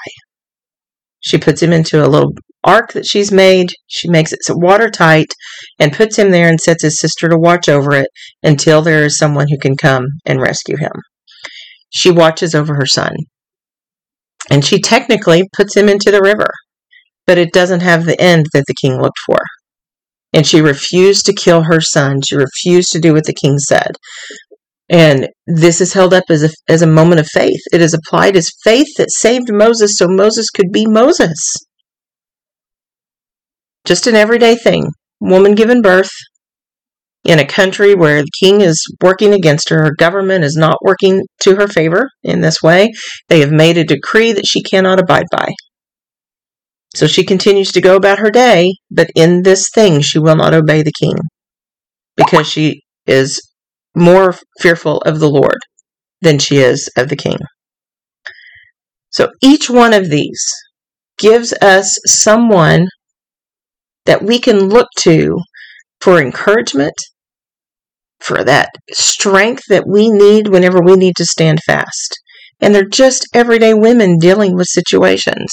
She 1.19 1.37
puts 1.37 1.61
him 1.61 1.71
into 1.71 2.05
a 2.05 2.09
little 2.09 2.33
ark 2.63 2.93
that 2.93 3.05
she's 3.05 3.31
made. 3.31 3.69
She 3.87 4.09
makes 4.09 4.33
it 4.33 4.39
watertight 4.49 5.33
and 5.79 5.93
puts 5.93 6.17
him 6.17 6.31
there 6.31 6.49
and 6.49 6.59
sets 6.59 6.83
his 6.83 6.99
sister 6.99 7.29
to 7.29 7.37
watch 7.37 7.69
over 7.69 7.93
it 7.93 8.07
until 8.43 8.81
there 8.81 9.03
is 9.03 9.17
someone 9.17 9.47
who 9.49 9.57
can 9.57 9.75
come 9.75 10.05
and 10.25 10.41
rescue 10.41 10.77
him. 10.77 10.91
She 11.89 12.11
watches 12.11 12.55
over 12.55 12.75
her 12.75 12.85
son. 12.85 13.13
And 14.49 14.65
she 14.65 14.79
technically 14.81 15.47
puts 15.55 15.75
him 15.75 15.87
into 15.87 16.09
the 16.09 16.21
river, 16.21 16.49
but 17.27 17.37
it 17.37 17.53
doesn't 17.53 17.81
have 17.81 18.05
the 18.05 18.19
end 18.19 18.47
that 18.53 18.65
the 18.67 18.73
king 18.73 18.99
looked 18.99 19.19
for. 19.25 19.37
And 20.33 20.47
she 20.47 20.61
refused 20.61 21.25
to 21.25 21.33
kill 21.33 21.63
her 21.63 21.81
son. 21.81 22.21
She 22.21 22.35
refused 22.35 22.91
to 22.93 22.99
do 22.99 23.13
what 23.13 23.25
the 23.25 23.33
king 23.33 23.59
said. 23.59 23.91
And 24.91 25.29
this 25.47 25.79
is 25.79 25.93
held 25.93 26.13
up 26.13 26.25
as 26.29 26.43
a, 26.43 26.49
as 26.67 26.81
a 26.81 26.87
moment 26.87 27.21
of 27.21 27.27
faith. 27.27 27.61
It 27.71 27.81
is 27.81 27.93
applied 27.93 28.35
as 28.35 28.51
faith 28.61 28.87
that 28.97 29.09
saved 29.09 29.49
Moses 29.49 29.97
so 29.97 30.05
Moses 30.07 30.49
could 30.49 30.69
be 30.71 30.85
Moses. 30.85 31.39
Just 33.85 34.05
an 34.05 34.15
everyday 34.15 34.55
thing. 34.55 34.89
Woman 35.21 35.55
given 35.55 35.81
birth 35.81 36.11
in 37.23 37.39
a 37.39 37.45
country 37.45 37.95
where 37.95 38.21
the 38.21 38.31
king 38.39 38.59
is 38.59 38.83
working 39.01 39.33
against 39.33 39.69
her, 39.69 39.83
her 39.83 39.95
government 39.97 40.43
is 40.43 40.57
not 40.57 40.77
working 40.81 41.21
to 41.41 41.55
her 41.55 41.69
favor 41.69 42.09
in 42.23 42.41
this 42.41 42.61
way. 42.61 42.91
They 43.29 43.39
have 43.39 43.51
made 43.51 43.77
a 43.77 43.85
decree 43.85 44.33
that 44.33 44.45
she 44.45 44.61
cannot 44.61 44.99
abide 44.99 45.27
by. 45.31 45.49
So 46.95 47.07
she 47.07 47.23
continues 47.23 47.71
to 47.71 47.81
go 47.81 47.95
about 47.95 48.19
her 48.19 48.29
day, 48.29 48.73
but 48.89 49.09
in 49.15 49.43
this 49.43 49.69
thing 49.73 50.01
she 50.01 50.19
will 50.19 50.35
not 50.35 50.53
obey 50.53 50.81
the 50.81 50.91
king 50.91 51.13
because 52.17 52.47
she 52.47 52.81
is 53.07 53.39
more 53.95 54.35
fearful 54.59 54.97
of 54.99 55.19
the 55.19 55.29
Lord 55.29 55.59
than 56.21 56.39
she 56.39 56.57
is 56.57 56.89
of 56.97 57.09
the 57.09 57.15
king. 57.15 57.37
So 59.09 59.29
each 59.41 59.69
one 59.69 59.93
of 59.93 60.09
these 60.09 60.43
gives 61.17 61.53
us 61.53 61.97
someone 62.05 62.87
that 64.05 64.23
we 64.23 64.39
can 64.39 64.69
look 64.69 64.87
to 64.99 65.37
for 65.99 66.19
encouragement, 66.19 66.95
for 68.19 68.43
that 68.43 68.69
strength 68.91 69.63
that 69.69 69.87
we 69.87 70.09
need 70.09 70.47
whenever 70.47 70.81
we 70.81 70.95
need 70.95 71.15
to 71.17 71.25
stand 71.25 71.59
fast 71.65 72.21
and 72.61 72.73
they're 72.73 72.87
just 72.87 73.27
everyday 73.33 73.73
women 73.73 74.17
dealing 74.17 74.55
with 74.55 74.67
situations. 74.67 75.51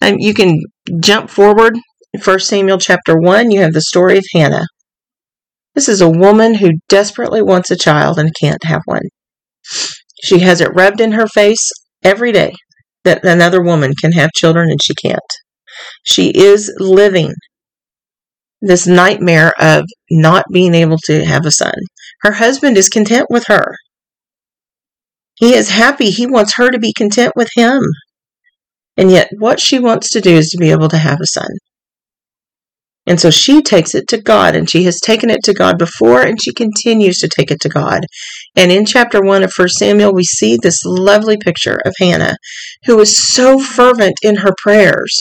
And 0.00 0.16
you 0.18 0.34
can 0.34 0.58
jump 1.00 1.30
forward. 1.30 1.76
1 2.24 2.40
Samuel 2.40 2.78
chapter 2.78 3.20
1, 3.20 3.50
you 3.50 3.60
have 3.60 3.74
the 3.74 3.82
story 3.82 4.16
of 4.16 4.24
Hannah. 4.32 4.64
This 5.78 5.88
is 5.88 6.00
a 6.00 6.10
woman 6.10 6.56
who 6.56 6.72
desperately 6.88 7.40
wants 7.40 7.70
a 7.70 7.76
child 7.76 8.18
and 8.18 8.34
can't 8.34 8.64
have 8.64 8.80
one. 8.86 9.04
She 10.24 10.40
has 10.40 10.60
it 10.60 10.74
rubbed 10.74 11.00
in 11.00 11.12
her 11.12 11.28
face 11.28 11.70
every 12.02 12.32
day 12.32 12.54
that 13.04 13.24
another 13.24 13.62
woman 13.62 13.92
can 13.94 14.10
have 14.10 14.32
children 14.34 14.70
and 14.70 14.80
she 14.82 14.96
can't. 14.96 15.20
She 16.02 16.30
is 16.30 16.74
living 16.80 17.32
this 18.60 18.88
nightmare 18.88 19.52
of 19.60 19.84
not 20.10 20.46
being 20.52 20.74
able 20.74 20.96
to 21.04 21.24
have 21.24 21.46
a 21.46 21.52
son. 21.52 21.74
Her 22.22 22.32
husband 22.32 22.76
is 22.76 22.88
content 22.88 23.28
with 23.30 23.44
her. 23.46 23.76
He 25.36 25.54
is 25.54 25.70
happy. 25.70 26.10
He 26.10 26.26
wants 26.26 26.54
her 26.56 26.72
to 26.72 26.80
be 26.80 26.92
content 26.92 27.34
with 27.36 27.50
him. 27.54 27.80
And 28.96 29.12
yet, 29.12 29.28
what 29.38 29.60
she 29.60 29.78
wants 29.78 30.10
to 30.10 30.20
do 30.20 30.38
is 30.38 30.48
to 30.48 30.58
be 30.58 30.72
able 30.72 30.88
to 30.88 30.98
have 30.98 31.20
a 31.20 31.26
son. 31.26 31.46
And 33.08 33.18
so 33.18 33.30
she 33.30 33.62
takes 33.62 33.94
it 33.94 34.06
to 34.08 34.20
God, 34.20 34.54
and 34.54 34.68
she 34.68 34.84
has 34.84 35.00
taken 35.00 35.30
it 35.30 35.42
to 35.44 35.54
God 35.54 35.78
before, 35.78 36.20
and 36.20 36.40
she 36.40 36.52
continues 36.52 37.16
to 37.18 37.28
take 37.28 37.50
it 37.50 37.60
to 37.62 37.68
God. 37.70 38.00
And 38.54 38.70
in 38.70 38.84
chapter 38.84 39.22
1 39.22 39.42
of 39.42 39.52
1 39.56 39.68
Samuel, 39.70 40.14
we 40.14 40.24
see 40.24 40.58
this 40.60 40.84
lovely 40.84 41.38
picture 41.38 41.80
of 41.86 41.94
Hannah, 41.98 42.36
who 42.84 43.00
is 43.00 43.32
so 43.32 43.58
fervent 43.58 44.14
in 44.22 44.36
her 44.36 44.54
prayers 44.62 45.16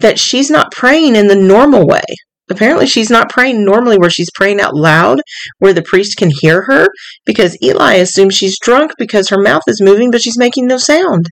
that 0.00 0.18
she's 0.18 0.48
not 0.48 0.72
praying 0.72 1.14
in 1.14 1.28
the 1.28 1.34
normal 1.34 1.86
way 1.86 2.04
apparently 2.50 2.86
she's 2.86 3.10
not 3.10 3.30
praying 3.30 3.64
normally 3.64 3.98
where 3.98 4.10
she's 4.10 4.30
praying 4.34 4.60
out 4.60 4.74
loud 4.74 5.20
where 5.58 5.72
the 5.72 5.82
priest 5.82 6.16
can 6.16 6.30
hear 6.40 6.62
her 6.66 6.86
because 7.24 7.56
Eli 7.62 7.94
assumes 7.94 8.34
she's 8.34 8.58
drunk 8.60 8.92
because 8.98 9.28
her 9.28 9.40
mouth 9.40 9.62
is 9.66 9.82
moving 9.82 10.10
but 10.10 10.22
she's 10.22 10.38
making 10.38 10.66
no 10.66 10.78
sound. 10.78 11.26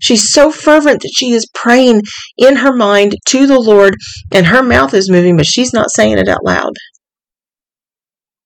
She's 0.00 0.32
so 0.32 0.50
fervent 0.50 1.02
that 1.02 1.12
she 1.14 1.32
is 1.32 1.48
praying 1.54 2.02
in 2.38 2.56
her 2.56 2.74
mind 2.74 3.16
to 3.28 3.46
the 3.46 3.60
Lord 3.60 3.94
and 4.32 4.46
her 4.46 4.62
mouth 4.62 4.94
is 4.94 5.10
moving 5.10 5.36
but 5.36 5.46
she's 5.46 5.72
not 5.72 5.90
saying 5.90 6.18
it 6.18 6.28
out 6.28 6.44
loud. 6.44 6.72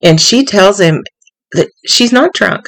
And 0.02 0.20
she 0.20 0.44
tells 0.44 0.80
him 0.80 1.02
that 1.52 1.68
she's 1.87 2.12
not 2.12 2.32
drunk. 2.32 2.64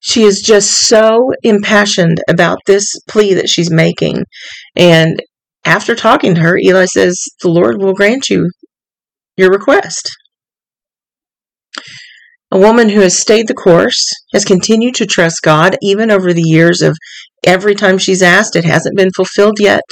She 0.00 0.22
is 0.22 0.40
just 0.40 0.86
so 0.86 1.30
impassioned 1.42 2.20
about 2.28 2.58
this 2.66 2.86
plea 3.08 3.34
that 3.34 3.50
she's 3.50 3.70
making. 3.70 4.24
And 4.74 5.20
after 5.64 5.94
talking 5.94 6.34
to 6.34 6.40
her, 6.40 6.56
Eli 6.56 6.86
says, 6.86 7.22
The 7.42 7.50
Lord 7.50 7.80
will 7.80 7.92
grant 7.92 8.30
you 8.30 8.48
your 9.40 9.50
request. 9.50 10.10
A 12.52 12.58
woman 12.58 12.90
who 12.90 13.00
has 13.00 13.20
stayed 13.20 13.48
the 13.48 13.54
course, 13.54 14.04
has 14.34 14.44
continued 14.44 14.94
to 14.96 15.06
trust 15.06 15.40
God 15.42 15.76
even 15.82 16.10
over 16.10 16.32
the 16.32 16.44
years 16.44 16.82
of 16.82 16.96
every 17.44 17.74
time 17.74 17.96
she's 17.96 18.22
asked, 18.22 18.54
it 18.54 18.64
hasn't 18.64 18.96
been 18.96 19.10
fulfilled 19.16 19.58
yet, 19.58 19.84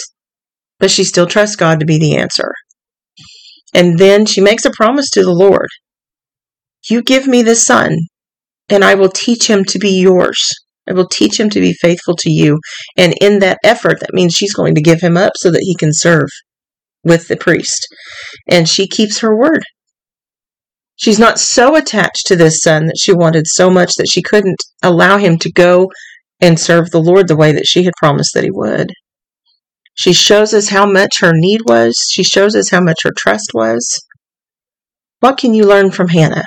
but 0.78 0.90
she 0.90 1.05
still 1.05 1.26
trusts 1.26 1.57
God 1.57 1.81
to 1.81 1.87
be 1.87 1.99
the 1.99 2.17
answer. 2.17 2.52
And 3.75 3.99
then 3.99 4.26
she 4.26 4.40
makes 4.40 4.64
a 4.64 4.71
promise 4.71 5.09
to 5.11 5.23
the 5.23 5.33
Lord 5.33 5.69
You 6.90 7.02
give 7.02 7.26
me 7.26 7.43
this 7.43 7.64
son, 7.64 7.97
and 8.69 8.85
I 8.85 8.95
will 8.97 9.11
teach 9.11 9.49
him 9.49 9.64
to 9.64 9.78
be 9.78 10.00
yours. 10.00 10.52
I 10.88 10.95
will 10.95 11.09
teach 11.09 11.38
him 11.38 11.50
to 11.50 11.61
be 11.61 11.73
faithful 11.73 12.17
to 12.17 12.31
you. 12.31 12.59
And 12.97 13.14
in 13.21 13.38
that 13.40 13.59
effort, 13.62 14.00
that 14.00 14.14
means 14.14 14.33
she's 14.35 14.55
going 14.55 14.75
to 14.75 14.83
give 14.83 15.00
him 15.00 15.17
up 15.17 15.33
so 15.37 15.50
that 15.50 15.62
he 15.62 15.76
can 15.76 15.90
serve 15.93 16.28
with 17.09 17.27
the 17.27 17.37
priest. 17.37 17.87
And 18.49 18.69
she 18.69 18.87
keeps 18.87 19.19
her 19.21 19.37
word. 19.37 19.62
She's 20.97 21.19
not 21.19 21.38
so 21.38 21.77
attached 21.77 22.27
to 22.27 22.37
this 22.37 22.61
son 22.61 22.87
that 22.87 22.99
she 23.00 23.12
wanted 23.12 23.45
so 23.47 23.71
much 23.71 23.95
that 23.97 24.09
she 24.11 24.23
couldn't 24.23 24.62
allow 24.83 25.19
him 25.19 25.38
to 25.38 25.53
go 25.53 25.91
and 26.41 26.59
serve 26.59 26.91
the 26.91 27.03
Lord 27.03 27.29
the 27.29 27.37
way 27.37 27.53
that 27.53 27.67
she 27.67 27.85
had 27.85 27.95
promised 27.97 28.35
that 28.35 28.45
he 28.45 28.50
would. 28.50 28.91
She 29.95 30.12
shows 30.12 30.55
us 30.55 30.69
how 30.69 30.87
much 30.87 31.17
her 31.21 31.33
need 31.35 31.62
was. 31.67 31.97
She 32.12 32.23
shows 32.23 32.55
us 32.55 32.71
how 32.71 32.81
much 32.81 33.00
her 33.03 33.12
trust 33.17 33.50
was. 33.55 34.00
What 35.21 35.38
can 35.38 35.55
you 35.55 35.65
learn 35.65 35.91
from 35.91 36.09
Hannah? 36.09 36.45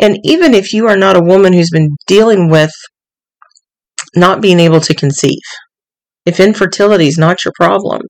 And 0.00 0.18
even 0.24 0.54
if 0.54 0.72
you 0.72 0.86
are 0.88 0.96
not 0.96 1.16
a 1.16 1.24
woman 1.24 1.52
who's 1.52 1.70
been 1.70 1.90
dealing 2.06 2.50
with 2.50 2.72
not 4.14 4.40
being 4.40 4.60
able 4.60 4.80
to 4.80 4.94
conceive, 4.94 5.42
if 6.24 6.40
infertility 6.40 7.06
is 7.06 7.18
not 7.18 7.44
your 7.44 7.52
problem, 7.54 8.02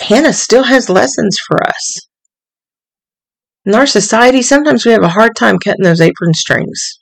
Hannah 0.00 0.32
still 0.32 0.64
has 0.64 0.90
lessons 0.90 1.36
for 1.46 1.62
us. 1.66 1.94
In 3.64 3.74
our 3.74 3.86
society, 3.86 4.42
sometimes 4.42 4.84
we 4.84 4.92
have 4.92 5.02
a 5.02 5.08
hard 5.08 5.34
time 5.36 5.58
cutting 5.58 5.84
those 5.84 6.00
apron 6.00 6.34
strings. 6.34 6.98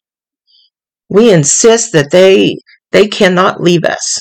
We 1.08 1.32
insist 1.32 1.92
that 1.92 2.10
they 2.10 2.56
they 2.92 3.08
cannot 3.08 3.60
leave 3.60 3.84
us. 3.84 4.18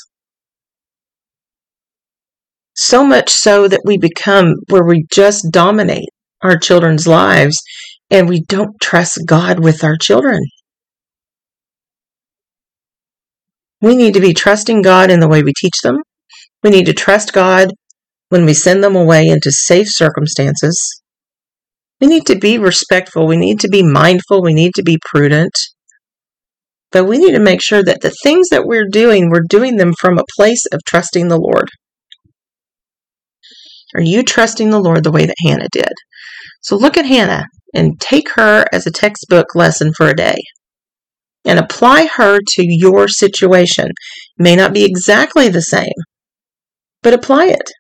So 2.76 3.06
much 3.06 3.30
so 3.30 3.68
that 3.68 3.82
we 3.86 3.98
become 3.98 4.56
where 4.70 4.84
we 4.84 5.06
just 5.14 5.52
dominate 5.52 6.10
our 6.42 6.58
children's 6.58 7.06
lives 7.06 7.58
and 8.10 8.28
we 8.28 8.42
don't 8.48 8.80
trust 8.82 9.20
God 9.26 9.64
with 9.64 9.84
our 9.84 9.98
children. 9.98 10.40
We 13.82 13.96
need 13.96 14.14
to 14.14 14.22
be 14.22 14.34
trusting 14.34 14.82
God 14.82 15.12
in 15.12 15.20
the 15.20 15.28
way 15.28 15.44
we 15.44 15.54
teach 15.54 15.82
them. 15.84 15.98
We 16.64 16.70
need 16.70 16.86
to 16.86 16.94
trust 16.94 17.34
God 17.34 17.72
when 18.32 18.46
we 18.46 18.54
send 18.54 18.82
them 18.82 18.96
away 18.96 19.28
into 19.28 19.52
safe 19.52 19.88
circumstances. 19.90 20.80
We 22.00 22.08
need 22.08 22.26
to 22.28 22.38
be 22.38 22.58
respectful. 22.58 23.28
We 23.28 23.36
need 23.36 23.60
to 23.60 23.68
be 23.68 23.84
mindful. 23.84 24.42
We 24.42 24.54
need 24.54 24.74
to 24.76 24.84
be 24.84 24.98
prudent. 25.06 25.52
But 26.92 27.06
we 27.06 27.18
need 27.18 27.34
to 27.34 27.40
make 27.40 27.62
sure 27.62 27.84
that 27.84 28.02
the 28.02 28.16
things 28.24 28.48
that 28.50 28.66
we're 28.66 28.88
doing, 28.90 29.30
we're 29.30 29.44
doing 29.50 29.76
them 29.76 29.94
from 30.00 30.18
a 30.18 30.24
place 30.38 30.64
of 30.72 30.80
trusting 30.86 31.28
the 31.28 31.38
Lord. 31.40 31.68
Are 33.96 34.02
you 34.02 34.24
trusting 34.24 34.70
the 34.70 34.80
Lord 34.80 35.04
the 35.04 35.12
way 35.12 35.26
that 35.26 35.36
Hannah 35.46 35.68
did? 35.72 35.92
So 36.62 36.78
look 36.78 36.96
at 36.98 37.06
Hannah 37.06 37.46
and 37.74 38.00
take 38.00 38.30
her 38.36 38.66
as 38.72 38.88
a 38.88 38.92
textbook 38.92 39.56
lesson 39.56 39.92
for 39.96 40.08
a 40.08 40.16
day. 40.16 40.38
and 41.46 41.60
apply 41.60 42.08
her 42.16 42.40
to 42.48 42.64
your 42.66 43.08
situation. 43.08 43.88
It 43.88 43.94
may 44.38 44.56
not 44.56 44.74
be 44.74 44.84
exactly 44.86 45.50
the 45.50 45.62
same, 45.62 45.94
but 47.04 47.14
apply 47.14 47.48
it. 47.48 47.72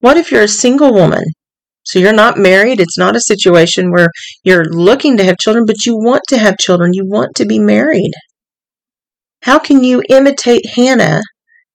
What 0.00 0.16
if 0.16 0.30
you're 0.30 0.42
a 0.42 0.48
single 0.48 0.92
woman? 0.92 1.22
So 1.84 1.98
you're 1.98 2.12
not 2.12 2.36
married. 2.36 2.80
It's 2.80 2.98
not 2.98 3.16
a 3.16 3.20
situation 3.20 3.90
where 3.90 4.10
you're 4.44 4.64
looking 4.64 5.16
to 5.16 5.24
have 5.24 5.38
children, 5.38 5.64
but 5.66 5.86
you 5.86 5.96
want 5.96 6.22
to 6.28 6.38
have 6.38 6.58
children. 6.58 6.92
You 6.92 7.04
want 7.06 7.34
to 7.36 7.46
be 7.46 7.58
married. 7.58 8.12
How 9.42 9.58
can 9.58 9.82
you 9.82 10.02
imitate 10.08 10.66
Hannah 10.76 11.22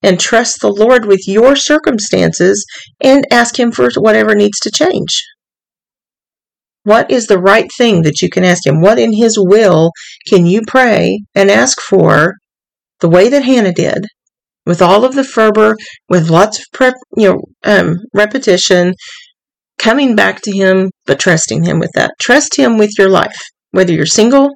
and 0.01 0.20
trust 0.20 0.62
the 0.62 0.72
Lord 0.72 1.06
with 1.06 1.27
your 1.27 1.56
circumstances 1.56 2.65
and 3.01 3.25
ask 3.32 3.60
Him 3.60 3.72
for 3.72 3.89
whatever 3.96 4.36
needs 4.36 4.60
to 4.60 4.72
change? 4.72 5.24
What 6.84 7.10
is 7.10 7.27
the 7.27 7.39
right 7.39 7.70
thing 7.77 8.03
that 8.03 8.22
you 8.22 8.30
can 8.30 8.44
ask 8.44 8.68
Him? 8.68 8.82
What 8.82 9.00
in 9.00 9.13
His 9.13 9.36
will 9.39 9.92
can 10.27 10.46
you 10.46 10.62
pray 10.68 11.22
and 11.34 11.50
ask 11.50 11.82
for 11.82 12.34
the 13.00 13.10
way 13.10 13.30
that 13.30 13.46
Hannah 13.46 13.74
did, 13.74 14.06
with 14.65 14.82
all 14.82 15.06
of 15.06 15.15
the 15.15 15.24
fervor, 15.24 15.75
with 16.10 16.30
lots 16.30 16.60
of 16.60 16.65
prep, 16.74 16.94
you 17.18 17.32
know, 17.32 17.42
um, 17.63 17.98
repetition, 18.13 18.93
coming 19.77 20.15
back 20.15 20.41
to 20.41 20.51
Him, 20.51 20.89
but 21.05 21.20
trusting 21.20 21.63
Him 21.63 21.79
with 21.79 21.91
that. 21.96 22.12
Trust 22.22 22.58
Him 22.58 22.77
with 22.77 22.91
your 22.98 23.10
life, 23.10 23.38
whether 23.72 23.91
you're 23.91 24.05
single, 24.05 24.50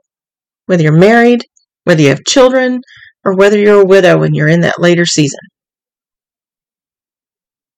whether 0.65 0.83
you're 0.83 0.97
married, 0.97 1.43
whether 1.83 2.01
you 2.01 2.09
have 2.09 2.23
children, 2.25 2.81
or 3.23 3.35
whether 3.35 3.57
you're 3.57 3.81
a 3.81 3.85
widow 3.85 4.23
and 4.23 4.35
you're 4.35 4.47
in 4.47 4.61
that 4.61 4.79
later 4.79 5.05
season. 5.05 5.39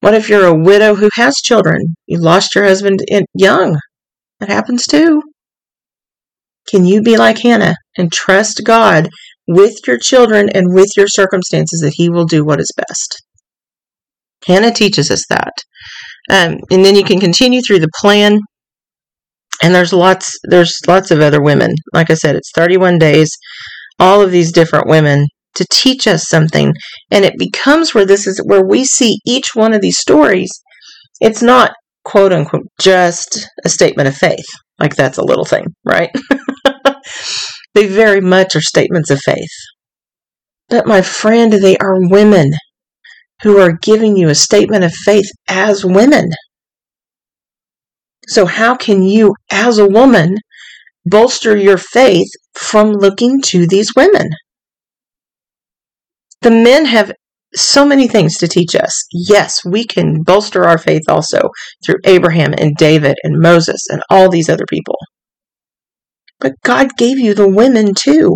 What 0.02 0.14
if 0.14 0.30
you're 0.30 0.46
a 0.46 0.58
widow 0.58 0.96
who 0.96 1.10
has 1.16 1.36
children? 1.44 1.96
You 2.08 2.20
lost 2.20 2.56
your 2.56 2.64
husband 2.64 3.00
in 3.08 3.26
young. 3.34 3.78
That 4.40 4.50
happens 4.50 4.86
too. 4.86 5.22
Can 6.70 6.86
you 6.86 7.02
be 7.02 7.18
like 7.18 7.40
Hannah 7.40 7.76
and 7.98 8.12
trust 8.12 8.62
God 8.64 9.10
with 9.48 9.76
your 9.88 9.98
children 9.98 10.50
and 10.54 10.74
with 10.74 10.90
your 10.96 11.08
circumstances 11.08 11.82
that 11.82 11.94
He 11.96 12.10
will 12.10 12.26
do 12.26 12.46
what 12.46 12.60
is 12.60 12.72
best? 12.78 13.22
Hannah 14.50 14.74
teaches 14.74 15.12
us 15.12 15.24
that. 15.30 15.54
Um, 16.30 16.58
and 16.72 16.84
then 16.84 16.96
you 16.96 17.04
can 17.04 17.20
continue 17.20 17.62
through 17.62 17.80
the 17.80 17.92
plan. 18.02 18.40
And 19.62 19.76
there's 19.76 19.94
lots 19.94 20.38
there's 20.44 20.76
lots 20.88 21.12
of 21.12 21.20
other 21.20 21.42
women. 21.42 21.72
Like 21.94 22.10
I 22.10 22.16
said, 22.16 22.36
it's 22.36 22.52
31 22.56 22.98
days. 22.98 23.30
All 24.00 24.22
of 24.22 24.32
these 24.32 24.52
different 24.52 24.88
women 24.88 25.26
to 25.56 25.66
teach 25.72 26.08
us 26.08 26.28
something. 26.28 26.74
And 27.12 27.26
it 27.26 27.34
becomes 27.38 27.94
where 27.94 28.06
this 28.06 28.26
is 28.26 28.42
where 28.46 28.66
we 28.66 28.86
see 28.86 29.18
each 29.28 29.50
one 29.54 29.74
of 29.74 29.82
these 29.82 30.00
stories. 30.00 30.50
It's 31.22 31.42
not 31.42 31.74
quote 32.06 32.34
unquote 32.34 32.68
just 32.80 33.48
a 33.64 33.70
statement 33.70 34.08
of 34.08 34.16
faith. 34.16 34.46
Like 34.80 34.96
that's 34.96 35.18
a 35.18 35.26
little 35.26 35.46
thing, 35.46 35.66
right? 35.86 36.10
they 37.76 37.86
very 37.86 38.22
much 38.22 38.56
are 38.56 38.62
statements 38.62 39.12
of 39.12 39.20
faith. 39.20 39.52
But 40.70 40.88
my 40.88 41.02
friend, 41.02 41.52
they 41.52 41.78
are 41.78 41.98
women 42.00 42.52
who 43.44 43.60
are 43.60 43.78
giving 43.82 44.18
you 44.18 44.30
a 44.30 44.36
statement 44.36 44.84
of 44.84 44.94
faith 44.94 45.30
as 45.48 45.86
women. 45.86 46.30
So, 48.28 48.46
how 48.46 48.76
can 48.76 49.04
you, 49.04 49.34
as 49.52 49.78
a 49.78 49.88
woman, 49.88 50.38
bolster 51.06 51.58
your 51.58 51.78
faith 51.78 52.28
from 52.54 52.92
looking 52.92 53.42
to 53.46 53.66
these 53.66 53.96
women? 53.96 54.30
The 56.42 56.52
men 56.52 56.86
have 56.86 57.12
so 57.56 57.86
many 57.86 58.08
things 58.08 58.38
to 58.38 58.48
teach 58.48 58.76
us. 58.76 59.06
Yes, 59.12 59.66
we 59.66 59.86
can 59.86 60.22
bolster 60.22 60.66
our 60.66 60.78
faith 60.78 61.04
also 61.08 61.40
through 61.84 61.98
Abraham 62.06 62.54
and 62.58 62.76
David 62.78 63.16
and 63.24 63.42
Moses 63.42 63.88
and 63.90 64.02
all 64.10 64.30
these 64.30 64.50
other 64.50 64.66
people. 64.70 64.96
But 66.40 66.54
God 66.64 66.96
gave 66.98 67.20
you 67.20 67.34
the 67.34 67.50
women 67.50 67.94
too. 67.94 68.36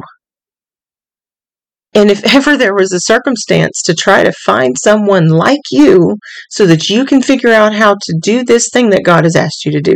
And 1.95 2.09
if 2.09 2.33
ever 2.33 2.57
there 2.57 2.73
was 2.73 2.91
a 2.91 2.99
circumstance 2.99 3.81
to 3.85 3.93
try 3.93 4.23
to 4.23 4.33
find 4.45 4.75
someone 4.77 5.27
like 5.29 5.61
you 5.71 6.17
so 6.49 6.65
that 6.65 6.89
you 6.89 7.05
can 7.05 7.21
figure 7.21 7.51
out 7.51 7.73
how 7.73 7.93
to 7.93 8.19
do 8.21 8.43
this 8.43 8.69
thing 8.73 8.89
that 8.89 9.03
God 9.03 9.25
has 9.25 9.35
asked 9.35 9.65
you 9.65 9.71
to 9.73 9.81
do, 9.81 9.95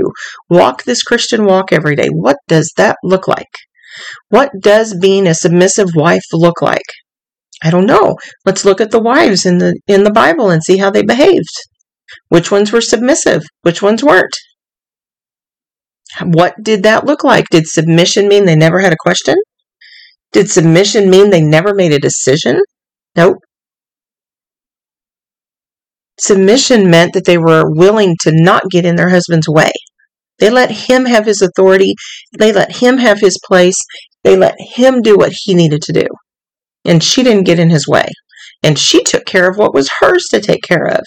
walk 0.50 0.84
this 0.84 1.02
Christian 1.02 1.46
walk 1.46 1.72
every 1.72 1.96
day, 1.96 2.08
what 2.12 2.38
does 2.48 2.72
that 2.78 2.98
look 3.04 3.28
like? 3.28 3.48
What 4.30 4.52
does 4.62 4.96
being 5.00 5.26
a 5.26 5.34
submissive 5.34 5.90
wife 5.96 6.22
look 6.32 6.62
like? 6.62 6.86
I 7.64 7.72
don't 7.72 7.88
know. 7.88 8.16
Let's 8.46 8.66
look 8.66 8.80
at 8.80 8.92
the 8.92 9.02
wives 9.02 9.46
in 9.46 9.58
the 9.58 9.76
in 9.88 10.04
the 10.04 10.12
Bible 10.12 10.52
and 10.52 10.64
see 10.64 10.78
how 10.78 10.92
they 10.92 11.02
behaved. 11.02 11.50
Which 12.30 12.52
ones 12.52 12.72
were 12.72 12.82
submissive? 12.82 13.44
Which 13.64 13.82
ones 13.82 14.04
weren't? 14.04 14.36
What 16.24 16.54
did 16.62 16.84
that 16.84 17.06
look 17.06 17.24
like? 17.24 17.46
Did 17.50 17.66
submission 17.68 18.28
mean 18.28 18.46
they 18.46 18.56
never 18.56 18.80
had 18.80 18.94
a 18.94 18.98
question? 19.00 19.36
Did 20.32 20.50
submission 20.50 21.10
mean 21.10 21.30
they 21.30 21.42
never 21.42 21.74
made 21.74 21.94
a 21.94 22.00
decision? 22.00 22.60
Nope. 23.16 23.38
Submission 26.20 26.90
meant 26.90 27.14
that 27.14 27.26
they 27.26 27.38
were 27.38 27.64
willing 27.66 28.16
to 28.22 28.32
not 28.34 28.64
get 28.72 28.86
in 28.86 28.96
their 28.96 29.10
husband's 29.10 29.48
way. 29.48 29.72
They 30.40 30.50
let 30.50 30.72
him 30.72 31.06
have 31.06 31.26
his 31.26 31.42
authority. 31.42 31.94
They 32.38 32.52
let 32.52 32.78
him 32.78 32.98
have 32.98 33.20
his 33.20 33.40
place. 33.48 33.78
They 34.24 34.36
let 34.36 34.56
him 34.60 35.02
do 35.02 35.16
what 35.16 35.34
he 35.46 35.54
needed 35.54 35.82
to 35.84 35.94
do 35.94 36.08
and 36.88 37.04
she 37.04 37.22
didn't 37.22 37.44
get 37.44 37.60
in 37.60 37.70
his 37.70 37.88
way. 37.88 38.08
And 38.64 38.80
she 38.80 39.04
took 39.04 39.26
care 39.26 39.48
of 39.48 39.58
what 39.58 39.74
was 39.74 39.92
hers 40.00 40.26
to 40.32 40.40
take 40.40 40.64
care 40.64 40.88
of. 40.88 41.04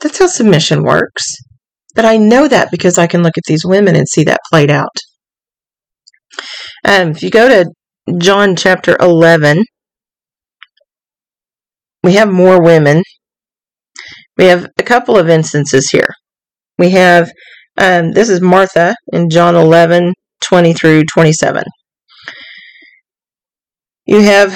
That's 0.00 0.18
how 0.18 0.26
submission 0.26 0.82
works. 0.82 1.24
But 1.94 2.04
I 2.04 2.18
know 2.18 2.48
that 2.48 2.70
because 2.70 2.98
I 2.98 3.06
can 3.06 3.22
look 3.22 3.38
at 3.38 3.44
these 3.46 3.64
women 3.64 3.96
and 3.96 4.08
see 4.08 4.24
that 4.24 4.40
played 4.50 4.70
out. 4.70 4.94
Um, 6.84 7.10
if 7.10 7.22
you 7.22 7.30
go 7.30 7.48
to 7.48 7.70
John 8.18 8.56
chapter 8.56 8.96
11, 9.00 9.64
we 12.02 12.14
have 12.14 12.32
more 12.32 12.62
women. 12.62 13.02
We 14.36 14.46
have 14.46 14.66
a 14.78 14.82
couple 14.82 15.18
of 15.18 15.28
instances 15.28 15.90
here. 15.90 16.08
We 16.78 16.90
have, 16.90 17.30
um, 17.76 18.12
this 18.12 18.28
is 18.28 18.40
Martha 18.40 18.94
in 19.12 19.28
John 19.28 19.54
11, 19.54 20.14
20 20.40 20.72
through 20.72 21.04
27. 21.12 21.62
You 24.06 24.22
have 24.22 24.54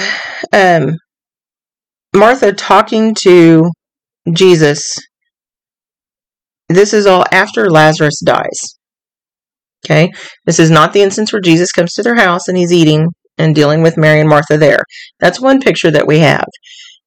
um, 0.53 0.97
Martha 2.17 2.53
talking 2.53 3.15
to 3.23 3.71
Jesus. 4.33 4.95
This 6.69 6.95
is 6.95 7.07
all 7.07 7.25
after 7.31 7.69
Lazarus 7.71 8.21
dies. 8.25 8.79
Okay? 9.85 10.11
This 10.47 10.59
is 10.59 10.71
not 10.71 10.93
the 10.93 11.03
instance 11.03 11.33
where 11.33 11.43
Jesus 11.43 11.73
comes 11.73 11.93
to 11.93 12.03
their 12.03 12.17
house 12.17 12.49
and 12.49 12.57
he's 12.57 12.73
eating 12.73 13.09
and 13.39 13.55
dealing 13.55 13.83
with 13.83 13.97
Mary 13.97 14.21
and 14.21 14.29
Martha 14.29 14.57
there. 14.57 14.83
That's 15.21 15.41
one 15.41 15.61
picture 15.61 15.91
that 15.91 16.07
we 16.07 16.21
have. 16.21 16.47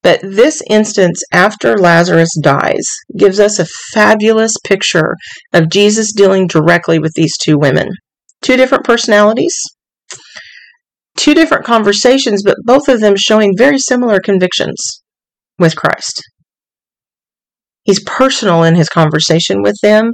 But 0.04 0.22
this 0.22 0.62
instance 0.70 1.22
after 1.34 1.78
Lazarus 1.78 2.30
dies 2.42 2.86
gives 3.18 3.40
us 3.40 3.60
a 3.60 3.66
fabulous 3.94 4.54
picture 4.64 5.16
of 5.54 5.70
Jesus 5.70 6.14
dealing 6.14 6.48
directly 6.48 7.00
with 7.00 7.14
these 7.16 7.36
two 7.38 7.58
women. 7.58 7.90
Two 8.42 8.56
different 8.56 8.84
personalities, 8.84 9.56
two 11.18 11.34
different 11.34 11.66
conversations, 11.66 12.44
but 12.44 12.58
both 12.64 12.88
of 12.88 13.02
them 13.02 13.16
showing 13.18 13.58
very 13.58 13.80
similar 13.80 14.20
convictions 14.20 15.02
with 15.58 15.76
Christ. 15.76 16.22
He's 17.84 18.04
personal 18.04 18.64
in 18.64 18.76
his 18.76 18.90
conversation 18.90 19.62
with 19.62 19.76
them, 19.82 20.12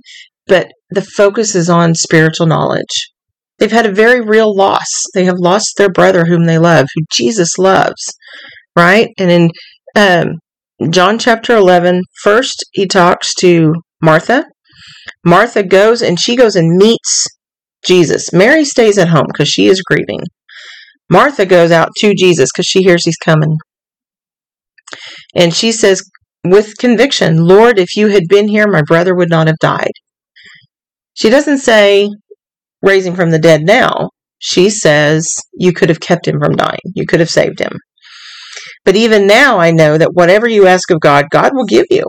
but 0.47 0.71
the 0.89 1.01
focus 1.01 1.55
is 1.55 1.69
on 1.69 1.95
spiritual 1.95 2.47
knowledge. 2.47 3.11
They've 3.59 3.71
had 3.71 3.85
a 3.85 3.93
very 3.93 4.21
real 4.21 4.53
loss. 4.55 4.87
They 5.13 5.25
have 5.25 5.37
lost 5.37 5.73
their 5.77 5.89
brother 5.89 6.25
whom 6.25 6.45
they 6.45 6.57
love, 6.57 6.87
who 6.93 7.03
Jesus 7.11 7.57
loves, 7.57 8.01
right? 8.75 9.09
And 9.17 9.31
in 9.31 9.49
um, 9.95 10.89
John 10.91 11.17
chapter 11.19 11.55
11, 11.55 12.01
first 12.23 12.65
he 12.71 12.87
talks 12.87 13.33
to 13.35 13.73
Martha. 14.01 14.45
Martha 15.25 15.63
goes 15.63 16.01
and 16.01 16.19
she 16.19 16.35
goes 16.35 16.55
and 16.55 16.77
meets 16.77 17.27
Jesus. 17.85 18.33
Mary 18.33 18.65
stays 18.65 18.97
at 18.97 19.09
home 19.09 19.27
because 19.31 19.49
she 19.49 19.67
is 19.67 19.81
grieving. 19.81 20.21
Martha 21.09 21.45
goes 21.45 21.71
out 21.71 21.89
to 21.97 22.13
Jesus 22.17 22.49
because 22.53 22.65
she 22.65 22.81
hears 22.81 23.05
he's 23.05 23.17
coming. 23.17 23.55
And 25.35 25.53
she 25.53 25.71
says, 25.71 26.01
with 26.45 26.77
conviction, 26.77 27.45
Lord, 27.45 27.79
if 27.79 27.95
you 27.95 28.07
had 28.09 28.23
been 28.27 28.47
here, 28.47 28.67
my 28.67 28.81
brother 28.85 29.15
would 29.15 29.29
not 29.29 29.47
have 29.47 29.57
died. 29.59 29.91
She 31.13 31.29
doesn't 31.29 31.59
say, 31.59 32.09
raise 32.81 33.05
him 33.05 33.15
from 33.15 33.31
the 33.31 33.39
dead 33.39 33.63
now. 33.63 34.09
She 34.39 34.69
says, 34.69 35.25
you 35.53 35.71
could 35.73 35.89
have 35.89 35.99
kept 35.99 36.27
him 36.27 36.39
from 36.39 36.55
dying. 36.55 36.79
You 36.95 37.05
could 37.05 37.19
have 37.19 37.29
saved 37.29 37.59
him. 37.59 37.77
But 38.83 38.95
even 38.95 39.27
now, 39.27 39.59
I 39.59 39.71
know 39.71 39.97
that 39.97 40.13
whatever 40.13 40.47
you 40.47 40.67
ask 40.67 40.91
of 40.91 40.99
God, 40.99 41.25
God 41.31 41.51
will 41.53 41.65
give 41.65 41.85
you. 41.89 42.03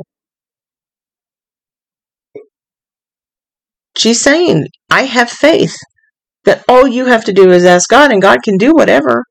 She's 3.97 4.21
saying, 4.21 4.67
I 4.91 5.03
have 5.03 5.31
faith 5.31 5.77
that 6.45 6.65
all 6.69 6.87
you 6.87 7.07
have 7.07 7.25
to 7.27 7.33
do 7.33 7.51
is 7.53 7.65
ask 7.65 7.89
God 7.89 8.11
and 8.11 8.21
God 8.21 8.39
can 8.43 8.57
do 8.57 8.73
whatever. 8.73 9.25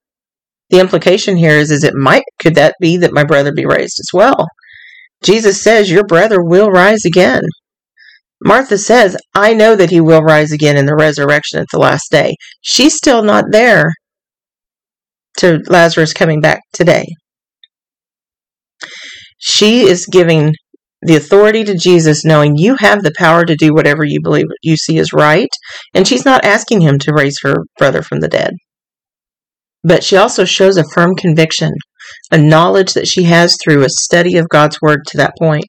The 0.69 0.79
implication 0.79 1.35
here 1.35 1.57
is, 1.57 1.69
is 1.69 1.83
it 1.83 1.93
might, 1.93 2.23
could 2.39 2.55
that 2.55 2.75
be 2.79 2.97
that 2.97 3.13
my 3.13 3.23
brother 3.23 3.51
be 3.51 3.65
raised 3.65 3.99
as 3.99 4.09
well? 4.13 4.47
Jesus 5.21 5.61
says 5.61 5.91
your 5.91 6.05
brother 6.05 6.41
will 6.41 6.69
rise 6.69 7.05
again. 7.05 7.41
Martha 8.43 8.77
says, 8.77 9.15
I 9.33 9.53
know 9.53 9.75
that 9.75 9.89
he 9.89 10.01
will 10.01 10.21
rise 10.21 10.51
again 10.51 10.77
in 10.77 10.85
the 10.85 10.95
resurrection 10.95 11.59
at 11.59 11.67
the 11.71 11.79
last 11.79 12.11
day. 12.11 12.35
She's 12.61 12.95
still 12.95 13.23
not 13.23 13.45
there 13.51 13.91
to 15.37 15.61
Lazarus 15.67 16.13
coming 16.13 16.41
back 16.41 16.59
today. 16.73 17.05
She 19.37 19.81
is 19.81 20.07
giving 20.11 20.53
the 21.01 21.15
authority 21.15 21.63
to 21.63 21.77
Jesus, 21.77 22.25
knowing 22.25 22.53
you 22.55 22.75
have 22.79 23.03
the 23.03 23.13
power 23.17 23.45
to 23.45 23.55
do 23.55 23.73
whatever 23.73 24.03
you 24.03 24.19
believe 24.21 24.45
you 24.61 24.77
see 24.77 24.97
is 24.97 25.13
right. 25.13 25.49
And 25.93 26.07
she's 26.07 26.25
not 26.25 26.45
asking 26.45 26.81
him 26.81 26.99
to 26.99 27.13
raise 27.13 27.37
her 27.43 27.55
brother 27.77 28.01
from 28.01 28.19
the 28.19 28.29
dead. 28.29 28.51
But 29.83 30.03
she 30.03 30.15
also 30.15 30.45
shows 30.45 30.77
a 30.77 30.89
firm 30.93 31.15
conviction, 31.15 31.71
a 32.31 32.37
knowledge 32.37 32.93
that 32.93 33.07
she 33.07 33.23
has 33.23 33.57
through 33.61 33.83
a 33.83 33.89
study 33.89 34.37
of 34.37 34.49
God's 34.49 34.81
word 34.81 34.99
to 35.07 35.17
that 35.17 35.33
point. 35.37 35.65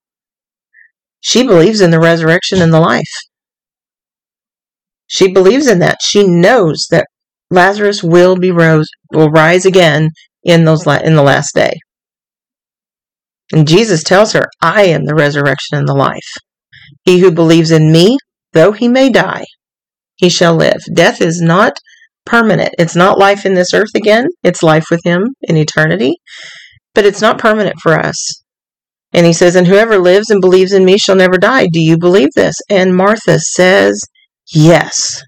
She 1.24 1.42
believes 1.42 1.80
in 1.80 1.90
the 1.90 2.00
resurrection 2.00 2.60
and 2.60 2.72
the 2.72 2.80
life. 2.80 3.02
She 5.06 5.32
believes 5.32 5.66
in 5.66 5.78
that. 5.78 6.02
She 6.02 6.26
knows 6.26 6.87
that 6.90 7.06
Lazarus 7.50 8.02
will 8.02 8.37
be 8.37 8.50
rose 8.50 8.88
will 9.10 9.30
rise 9.30 9.64
again 9.64 10.10
in 10.42 10.66
those 10.66 10.87
la- 10.87 10.98
in 10.98 11.16
the 11.16 11.22
last 11.22 11.54
day. 11.54 11.72
And 13.54 13.66
Jesus 13.66 14.02
tells 14.02 14.32
her, 14.32 14.44
I 14.60 14.84
am 14.84 15.06
the 15.06 15.14
resurrection 15.14 15.78
and 15.78 15.88
the 15.88 15.94
life. 15.94 16.34
He 17.04 17.20
who 17.20 17.30
believes 17.30 17.70
in 17.70 17.90
me, 17.90 18.18
though 18.52 18.72
he 18.72 18.87
may 18.87 19.08
die, 19.08 19.44
he 20.16 20.28
shall 20.28 20.54
live. 20.54 20.82
Death 20.94 21.22
is 21.22 21.40
not 21.40 21.78
permanent. 22.26 22.74
It's 22.78 22.96
not 22.96 23.18
life 23.18 23.46
in 23.46 23.54
this 23.54 23.72
earth 23.72 23.94
again, 23.94 24.26
it's 24.42 24.62
life 24.62 24.87
with 24.90 25.00
him 25.04 25.28
in 25.42 25.56
eternity, 25.56 26.16
but 26.94 27.06
it's 27.06 27.22
not 27.22 27.38
permanent 27.38 27.76
for 27.82 27.98
us. 27.98 28.43
And 29.14 29.24
he 29.24 29.33
says, 29.33 29.57
And 29.57 29.66
whoever 29.66 29.98
lives 29.98 30.29
and 30.29 30.40
believes 30.40 30.72
in 30.72 30.85
me 30.85 30.98
shall 30.98 31.16
never 31.16 31.38
die. 31.38 31.66
Do 31.72 31.81
you 31.81 31.96
believe 31.96 32.31
this? 32.35 32.57
And 32.68 32.94
Martha 32.94 33.38
says, 33.38 33.98
Yes. 34.53 35.22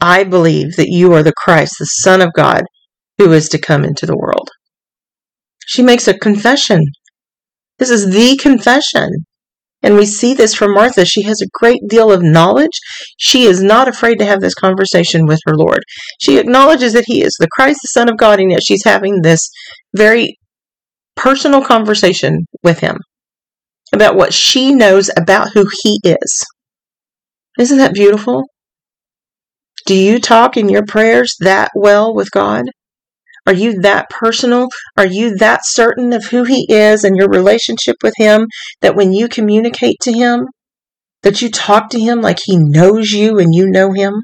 I 0.00 0.24
believe 0.24 0.76
that 0.76 0.88
you 0.88 1.12
are 1.12 1.22
the 1.22 1.32
Christ, 1.36 1.74
the 1.78 1.84
Son 1.84 2.20
of 2.20 2.32
God, 2.34 2.62
who 3.18 3.32
is 3.32 3.48
to 3.50 3.58
come 3.58 3.84
into 3.84 4.06
the 4.06 4.16
world. 4.16 4.48
She 5.66 5.82
makes 5.82 6.08
a 6.08 6.18
confession 6.18 6.80
this 7.78 7.90
is 7.90 8.12
the 8.12 8.36
confession. 8.36 9.08
And 9.80 9.94
we 9.94 10.06
see 10.06 10.34
this 10.34 10.54
from 10.54 10.74
Martha. 10.74 11.04
She 11.04 11.22
has 11.22 11.40
a 11.40 11.58
great 11.58 11.80
deal 11.88 12.10
of 12.10 12.20
knowledge. 12.20 12.76
She 13.16 13.44
is 13.44 13.62
not 13.62 13.86
afraid 13.86 14.18
to 14.18 14.24
have 14.24 14.40
this 14.40 14.54
conversation 14.54 15.26
with 15.26 15.38
her 15.46 15.54
Lord. 15.54 15.78
She 16.20 16.38
acknowledges 16.38 16.92
that 16.94 17.04
He 17.06 17.22
is 17.22 17.36
the 17.38 17.46
Christ, 17.52 17.78
the 17.82 17.88
Son 17.92 18.10
of 18.10 18.16
God, 18.16 18.40
and 18.40 18.50
yet 18.50 18.64
she's 18.64 18.82
having 18.84 19.22
this 19.22 19.48
very 19.94 20.36
personal 21.18 21.62
conversation 21.62 22.46
with 22.62 22.78
Him 22.78 22.96
about 23.92 24.16
what 24.16 24.32
she 24.32 24.72
knows 24.72 25.10
about 25.16 25.50
who 25.52 25.66
He 25.82 26.00
is. 26.04 26.46
Isn't 27.58 27.78
that 27.78 27.92
beautiful? 27.92 28.44
Do 29.84 29.94
you 29.94 30.20
talk 30.20 30.56
in 30.56 30.68
your 30.68 30.84
prayers 30.86 31.34
that 31.40 31.70
well 31.74 32.14
with 32.14 32.30
God? 32.30 32.66
Are 33.46 33.54
you 33.54 33.80
that 33.80 34.10
personal? 34.10 34.68
Are 34.96 35.06
you 35.06 35.36
that 35.36 35.62
certain 35.64 36.12
of 36.12 36.26
who 36.26 36.44
He 36.44 36.66
is 36.68 37.02
and 37.02 37.16
your 37.16 37.28
relationship 37.28 37.96
with 38.02 38.14
Him 38.16 38.46
that 38.80 38.94
when 38.94 39.12
you 39.12 39.28
communicate 39.28 39.96
to 40.02 40.12
Him, 40.12 40.46
that 41.22 41.42
you 41.42 41.50
talk 41.50 41.90
to 41.90 42.00
Him 42.00 42.20
like 42.20 42.38
He 42.44 42.56
knows 42.58 43.10
you 43.10 43.38
and 43.38 43.48
you 43.52 43.66
know 43.66 43.92
Him? 43.92 44.22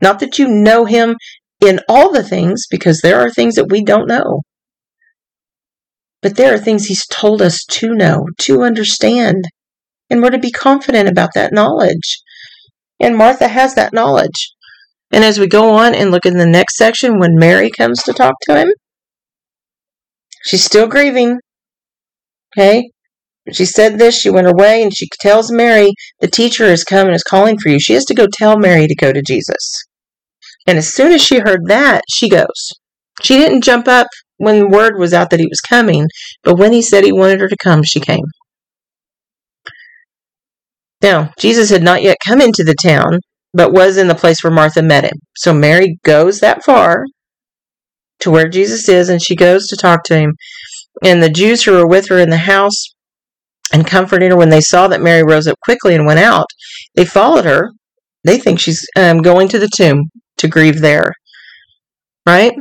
Not 0.00 0.20
that 0.20 0.38
you 0.38 0.48
know 0.48 0.84
Him 0.84 1.16
in 1.60 1.80
all 1.88 2.12
the 2.12 2.24
things, 2.24 2.64
because 2.70 3.00
there 3.00 3.20
are 3.20 3.30
things 3.30 3.54
that 3.56 3.70
we 3.70 3.84
don't 3.84 4.08
know. 4.08 4.40
But 6.22 6.36
there 6.36 6.54
are 6.54 6.58
things 6.58 6.86
He's 6.86 7.06
told 7.06 7.42
us 7.42 7.64
to 7.64 7.94
know, 7.94 8.26
to 8.42 8.62
understand, 8.62 9.44
and 10.08 10.22
we're 10.22 10.30
to 10.30 10.38
be 10.38 10.52
confident 10.52 11.08
about 11.08 11.30
that 11.34 11.52
knowledge. 11.52 12.22
And 13.00 13.16
Martha 13.16 13.48
has 13.48 13.74
that 13.74 13.92
knowledge. 13.92 14.52
And 15.10 15.24
as 15.24 15.38
we 15.38 15.46
go 15.46 15.70
on 15.74 15.94
and 15.94 16.10
look 16.10 16.24
in 16.24 16.38
the 16.38 16.46
next 16.46 16.76
section, 16.76 17.18
when 17.18 17.34
Mary 17.34 17.70
comes 17.70 18.02
to 18.04 18.12
talk 18.12 18.34
to 18.42 18.56
him, 18.56 18.68
she's 20.46 20.64
still 20.64 20.86
grieving. 20.86 21.38
Okay? 22.56 22.90
She 23.52 23.64
said 23.64 23.98
this, 23.98 24.16
she 24.16 24.30
went 24.30 24.46
away, 24.46 24.82
and 24.82 24.94
she 24.94 25.08
tells 25.20 25.50
Mary, 25.50 25.90
the 26.20 26.28
teacher 26.28 26.66
has 26.68 26.84
come 26.84 27.08
and 27.08 27.16
is 27.16 27.24
calling 27.24 27.58
for 27.58 27.70
you. 27.70 27.80
She 27.80 27.94
has 27.94 28.04
to 28.04 28.14
go 28.14 28.28
tell 28.32 28.56
Mary 28.56 28.86
to 28.86 28.94
go 28.94 29.12
to 29.12 29.20
Jesus. 29.20 29.84
And 30.66 30.78
as 30.78 30.94
soon 30.94 31.12
as 31.12 31.20
she 31.20 31.40
heard 31.40 31.66
that, 31.66 32.02
she 32.08 32.28
goes. 32.28 32.70
She 33.22 33.36
didn't 33.36 33.64
jump 33.64 33.88
up 33.88 34.06
when 34.42 34.70
word 34.70 34.98
was 34.98 35.14
out 35.14 35.30
that 35.30 35.38
he 35.38 35.46
was 35.46 35.60
coming, 35.60 36.08
but 36.42 36.58
when 36.58 36.72
he 36.72 36.82
said 36.82 37.04
he 37.04 37.12
wanted 37.12 37.40
her 37.40 37.48
to 37.48 37.56
come, 37.62 37.84
she 37.84 38.00
came. 38.00 38.24
Now, 41.00 41.30
Jesus 41.38 41.70
had 41.70 41.84
not 41.84 42.02
yet 42.02 42.16
come 42.26 42.40
into 42.40 42.64
the 42.64 42.74
town, 42.84 43.20
but 43.54 43.72
was 43.72 43.96
in 43.96 44.08
the 44.08 44.16
place 44.16 44.42
where 44.42 44.52
Martha 44.52 44.82
met 44.82 45.04
him. 45.04 45.18
So 45.36 45.54
Mary 45.54 45.98
goes 46.04 46.40
that 46.40 46.64
far 46.64 47.04
to 48.20 48.32
where 48.32 48.48
Jesus 48.48 48.88
is, 48.88 49.08
and 49.08 49.22
she 49.22 49.36
goes 49.36 49.68
to 49.68 49.76
talk 49.76 50.02
to 50.04 50.18
him. 50.18 50.32
And 51.04 51.22
the 51.22 51.30
Jews 51.30 51.62
who 51.62 51.72
were 51.72 51.86
with 51.86 52.08
her 52.08 52.18
in 52.18 52.30
the 52.30 52.36
house 52.36 52.94
and 53.72 53.86
comforted 53.86 54.32
her 54.32 54.36
when 54.36 54.50
they 54.50 54.60
saw 54.60 54.88
that 54.88 55.00
Mary 55.00 55.22
rose 55.22 55.46
up 55.46 55.58
quickly 55.64 55.94
and 55.94 56.04
went 56.04 56.18
out, 56.18 56.46
they 56.96 57.04
followed 57.04 57.44
her. 57.44 57.70
They 58.24 58.38
think 58.38 58.58
she's 58.58 58.84
um, 58.96 59.18
going 59.18 59.46
to 59.48 59.60
the 59.60 59.70
tomb 59.72 60.10
to 60.38 60.48
grieve 60.48 60.80
there. 60.80 61.12
Right? 62.26 62.52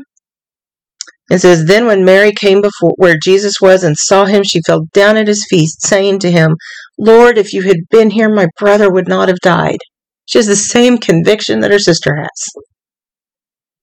It 1.32 1.40
says, 1.40 1.64
Then 1.64 1.86
when 1.86 2.04
Mary 2.04 2.34
came 2.34 2.60
before 2.60 2.92
where 2.98 3.16
Jesus 3.24 3.62
was 3.62 3.86
and 3.86 3.96
saw 3.98 4.26
him, 4.26 4.44
she 4.44 4.60
fell 4.68 4.82
down 4.92 5.16
at 5.16 5.30
his 5.30 5.48
feet, 5.50 5.70
saying 5.80 6.20
to 6.20 6.32
him, 6.32 6.58
Lord, 7.00 7.38
if 7.38 7.54
you 7.54 7.62
had 7.62 7.78
been 7.90 8.10
here, 8.10 8.28
my 8.28 8.48
brother 8.60 8.92
would 8.92 9.08
not 9.08 9.30
have 9.30 9.40
died. 9.42 9.78
She 10.26 10.40
has 10.40 10.48
the 10.48 10.58
same 10.58 10.98
conviction 10.98 11.62
that 11.62 11.72
her 11.72 11.80
sister 11.80 12.18
has. 12.18 12.64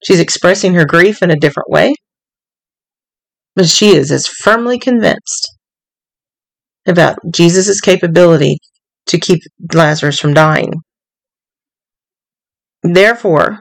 She's 0.04 0.20
expressing 0.20 0.74
her 0.74 0.84
grief 0.84 1.22
in 1.22 1.30
a 1.30 1.36
different 1.36 1.70
way, 1.70 1.94
but 3.56 3.66
she 3.66 3.96
is 3.96 4.12
as 4.12 4.26
firmly 4.26 4.78
convinced 4.78 5.48
about 6.86 7.18
Jesus' 7.32 7.80
capability 7.80 8.58
to 9.06 9.18
keep 9.18 9.40
Lazarus 9.72 10.18
from 10.18 10.34
dying. 10.34 10.70
Therefore, 12.82 13.60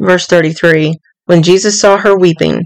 verse 0.00 0.26
33 0.26 0.94
when 1.26 1.44
Jesus 1.44 1.78
saw 1.78 1.96
her 1.96 2.18
weeping, 2.18 2.64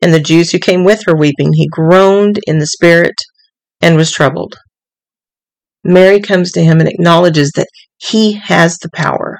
and 0.00 0.12
the 0.12 0.20
Jews 0.20 0.50
who 0.50 0.58
came 0.58 0.84
with 0.84 1.02
her 1.06 1.16
weeping, 1.16 1.52
he 1.52 1.68
groaned 1.68 2.40
in 2.46 2.58
the 2.58 2.66
spirit 2.66 3.14
and 3.80 3.96
was 3.96 4.12
troubled. 4.12 4.56
Mary 5.84 6.20
comes 6.20 6.50
to 6.52 6.62
him 6.62 6.80
and 6.80 6.88
acknowledges 6.88 7.52
that 7.56 7.68
he 7.96 8.32
has 8.32 8.76
the 8.78 8.90
power. 8.92 9.38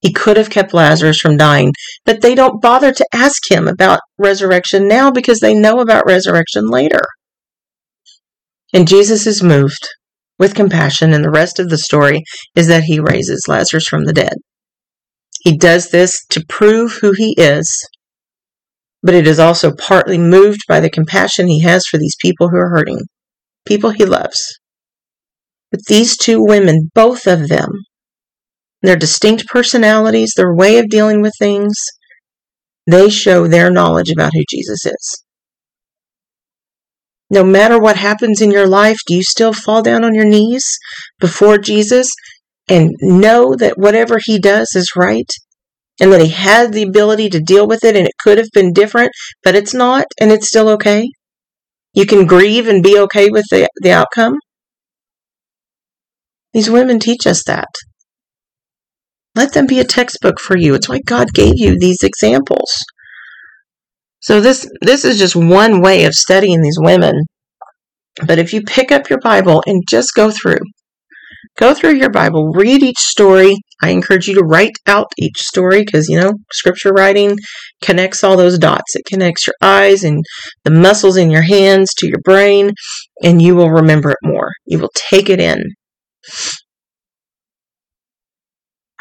He 0.00 0.12
could 0.12 0.36
have 0.36 0.50
kept 0.50 0.72
Lazarus 0.72 1.18
from 1.18 1.36
dying, 1.36 1.72
but 2.04 2.20
they 2.20 2.34
don't 2.34 2.62
bother 2.62 2.92
to 2.92 3.06
ask 3.12 3.50
him 3.50 3.66
about 3.66 4.00
resurrection 4.16 4.86
now 4.86 5.10
because 5.10 5.40
they 5.40 5.54
know 5.54 5.80
about 5.80 6.06
resurrection 6.06 6.68
later. 6.68 7.02
And 8.72 8.86
Jesus 8.86 9.26
is 9.26 9.42
moved 9.42 9.88
with 10.38 10.54
compassion, 10.54 11.12
and 11.12 11.24
the 11.24 11.30
rest 11.30 11.58
of 11.58 11.68
the 11.68 11.78
story 11.78 12.22
is 12.54 12.68
that 12.68 12.84
he 12.84 13.00
raises 13.00 13.42
Lazarus 13.48 13.86
from 13.88 14.04
the 14.04 14.12
dead. 14.12 14.34
He 15.42 15.56
does 15.56 15.90
this 15.90 16.24
to 16.30 16.44
prove 16.48 16.98
who 17.00 17.12
he 17.16 17.34
is, 17.36 17.68
but 19.02 19.14
it 19.14 19.26
is 19.26 19.38
also 19.38 19.72
partly 19.72 20.18
moved 20.18 20.60
by 20.68 20.80
the 20.80 20.90
compassion 20.90 21.46
he 21.46 21.62
has 21.62 21.86
for 21.86 21.98
these 21.98 22.16
people 22.20 22.48
who 22.48 22.56
are 22.56 22.70
hurting, 22.70 23.00
people 23.66 23.90
he 23.90 24.04
loves. 24.04 24.58
But 25.70 25.84
these 25.86 26.16
two 26.16 26.42
women, 26.42 26.90
both 26.94 27.26
of 27.26 27.48
them, 27.48 27.68
their 28.82 28.96
distinct 28.96 29.46
personalities, 29.46 30.32
their 30.36 30.54
way 30.54 30.78
of 30.78 30.88
dealing 30.88 31.20
with 31.20 31.32
things, 31.38 31.74
they 32.86 33.10
show 33.10 33.46
their 33.46 33.70
knowledge 33.70 34.10
about 34.10 34.30
who 34.34 34.44
Jesus 34.48 34.86
is. 34.86 35.24
No 37.30 37.44
matter 37.44 37.78
what 37.78 37.96
happens 37.96 38.40
in 38.40 38.50
your 38.50 38.66
life, 38.66 38.96
do 39.06 39.14
you 39.14 39.22
still 39.22 39.52
fall 39.52 39.82
down 39.82 40.04
on 40.04 40.14
your 40.14 40.24
knees 40.24 40.64
before 41.20 41.58
Jesus 41.58 42.08
and 42.68 42.90
know 43.02 43.54
that 43.54 43.76
whatever 43.76 44.18
he 44.24 44.38
does 44.38 44.68
is 44.74 44.92
right? 44.96 45.30
And 46.00 46.12
that 46.12 46.20
he 46.20 46.28
had 46.28 46.72
the 46.72 46.84
ability 46.84 47.28
to 47.30 47.40
deal 47.40 47.66
with 47.66 47.84
it 47.84 47.96
and 47.96 48.06
it 48.06 48.14
could 48.20 48.38
have 48.38 48.50
been 48.52 48.72
different, 48.72 49.10
but 49.42 49.56
it's 49.56 49.74
not 49.74 50.04
and 50.20 50.30
it's 50.30 50.48
still 50.48 50.68
okay? 50.70 51.08
You 51.92 52.06
can 52.06 52.26
grieve 52.26 52.68
and 52.68 52.82
be 52.82 52.98
okay 52.98 53.28
with 53.30 53.44
the, 53.50 53.68
the 53.82 53.90
outcome? 53.90 54.36
These 56.52 56.70
women 56.70 57.00
teach 57.00 57.26
us 57.26 57.42
that. 57.46 57.68
Let 59.34 59.52
them 59.52 59.66
be 59.66 59.80
a 59.80 59.84
textbook 59.84 60.40
for 60.40 60.56
you. 60.56 60.74
It's 60.74 60.88
why 60.88 61.00
God 61.04 61.28
gave 61.34 61.54
you 61.56 61.76
these 61.78 62.02
examples. 62.02 62.70
So 64.20 64.40
this 64.40 64.68
this 64.80 65.04
is 65.04 65.18
just 65.18 65.36
one 65.36 65.80
way 65.80 66.04
of 66.04 66.14
studying 66.14 66.60
these 66.60 66.78
women. 66.78 67.14
But 68.26 68.38
if 68.38 68.52
you 68.52 68.62
pick 68.62 68.90
up 68.90 69.08
your 69.08 69.20
Bible 69.20 69.62
and 69.66 69.84
just 69.88 70.14
go 70.14 70.30
through, 70.30 70.58
go 71.56 71.74
through 71.74 71.94
your 71.94 72.10
Bible, 72.10 72.52
read 72.52 72.82
each 72.82 72.98
story. 72.98 73.56
I 73.82 73.90
encourage 73.90 74.26
you 74.26 74.34
to 74.34 74.44
write 74.44 74.72
out 74.86 75.06
each 75.18 75.40
story 75.40 75.84
because 75.84 76.08
you 76.08 76.20
know 76.20 76.32
scripture 76.52 76.92
writing 76.92 77.36
connects 77.82 78.24
all 78.24 78.36
those 78.36 78.58
dots. 78.58 78.96
It 78.96 79.04
connects 79.06 79.46
your 79.46 79.54
eyes 79.62 80.04
and 80.04 80.24
the 80.64 80.70
muscles 80.70 81.16
in 81.16 81.30
your 81.30 81.42
hands 81.42 81.90
to 81.98 82.08
your 82.08 82.20
brain, 82.24 82.72
and 83.22 83.40
you 83.40 83.54
will 83.54 83.70
remember 83.70 84.10
it 84.10 84.18
more. 84.22 84.50
You 84.66 84.78
will 84.78 84.92
take 85.10 85.30
it 85.30 85.40
in. 85.40 85.62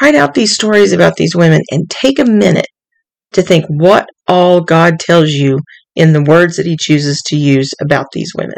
Write 0.02 0.15
out 0.15 0.36
these 0.36 0.54
stories 0.54 0.93
about 0.93 1.15
these 1.15 1.36
women 1.36 1.62
and 1.71 1.89
take 1.89 2.19
a 2.19 2.26
minute 2.26 2.67
to 3.34 3.41
think 3.41 3.65
what 3.67 4.08
all 4.28 4.62
God 4.62 5.00
tells 5.00 5.32
you 5.32 5.60
in 5.95 6.13
the 6.13 6.23
words 6.23 6.58
that 6.58 6.65
He 6.65 6.78
chooses 6.80 7.21
to 7.28 7.36
use 7.36 7.71
about 7.82 8.06
these 8.13 8.32
women. 8.38 8.58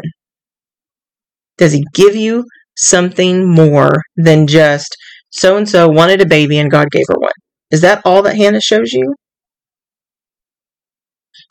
Does 1.56 1.72
He 1.72 1.84
give 1.94 2.14
you 2.14 2.44
something 2.80 3.48
more 3.48 4.02
than 4.16 4.46
just 4.46 4.96
so 5.30 5.56
and 5.56 5.68
so 5.68 5.88
wanted 5.88 6.20
a 6.20 6.26
baby 6.26 6.58
and 6.58 6.70
God 6.70 6.90
gave 6.90 7.04
her 7.08 7.18
one? 7.18 7.32
Is 7.70 7.82
that 7.82 8.02
all 8.04 8.22
that 8.22 8.36
Hannah 8.36 8.60
shows 8.60 8.92
you? 8.92 9.14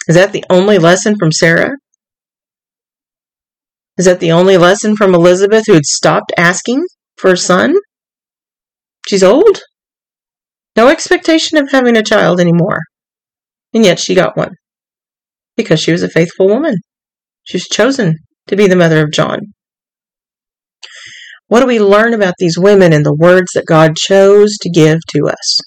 Is 0.08 0.16
that 0.16 0.34
the 0.34 0.44
only 0.50 0.78
lesson 0.78 1.16
from 1.18 1.32
Sarah? 1.32 1.72
Is 3.98 4.06
that 4.06 4.20
the 4.20 4.32
only 4.32 4.58
lesson 4.58 4.96
from 4.96 5.14
Elizabeth 5.14 5.64
who 5.68 5.74
had 5.74 5.86
stopped 5.86 6.32
asking 6.38 6.84
for 7.18 7.32
a 7.32 7.38
son? 7.38 7.76
She's 9.08 9.24
old. 9.24 9.60
No 10.76 10.88
expectation 10.88 11.58
of 11.58 11.72
having 11.72 11.98
a 11.98 12.04
child 12.04 12.40
anymore. 12.40 12.80
And 13.74 13.84
yet 13.84 14.00
she 14.00 14.16
got 14.16 14.38
one. 14.38 14.54
Because 15.58 15.82
she 15.82 15.92
was 15.92 16.02
a 16.02 16.10
faithful 16.10 16.48
woman. 16.48 16.76
She 17.44 17.58
was 17.58 17.68
chosen 17.68 18.16
to 18.48 18.56
be 18.56 18.68
the 18.68 18.76
mother 18.76 19.04
of 19.04 19.12
John. 19.12 19.40
What 21.50 21.62
do 21.62 21.66
we 21.66 21.80
learn 21.80 22.14
about 22.14 22.36
these 22.38 22.60
women 22.60 22.94
and 22.94 23.04
the 23.04 23.16
words 23.16 23.52
that 23.56 23.66
God 23.66 23.96
chose 23.96 24.56
to 24.62 24.70
give 24.70 25.00
to 25.16 25.28
us? 25.28 25.60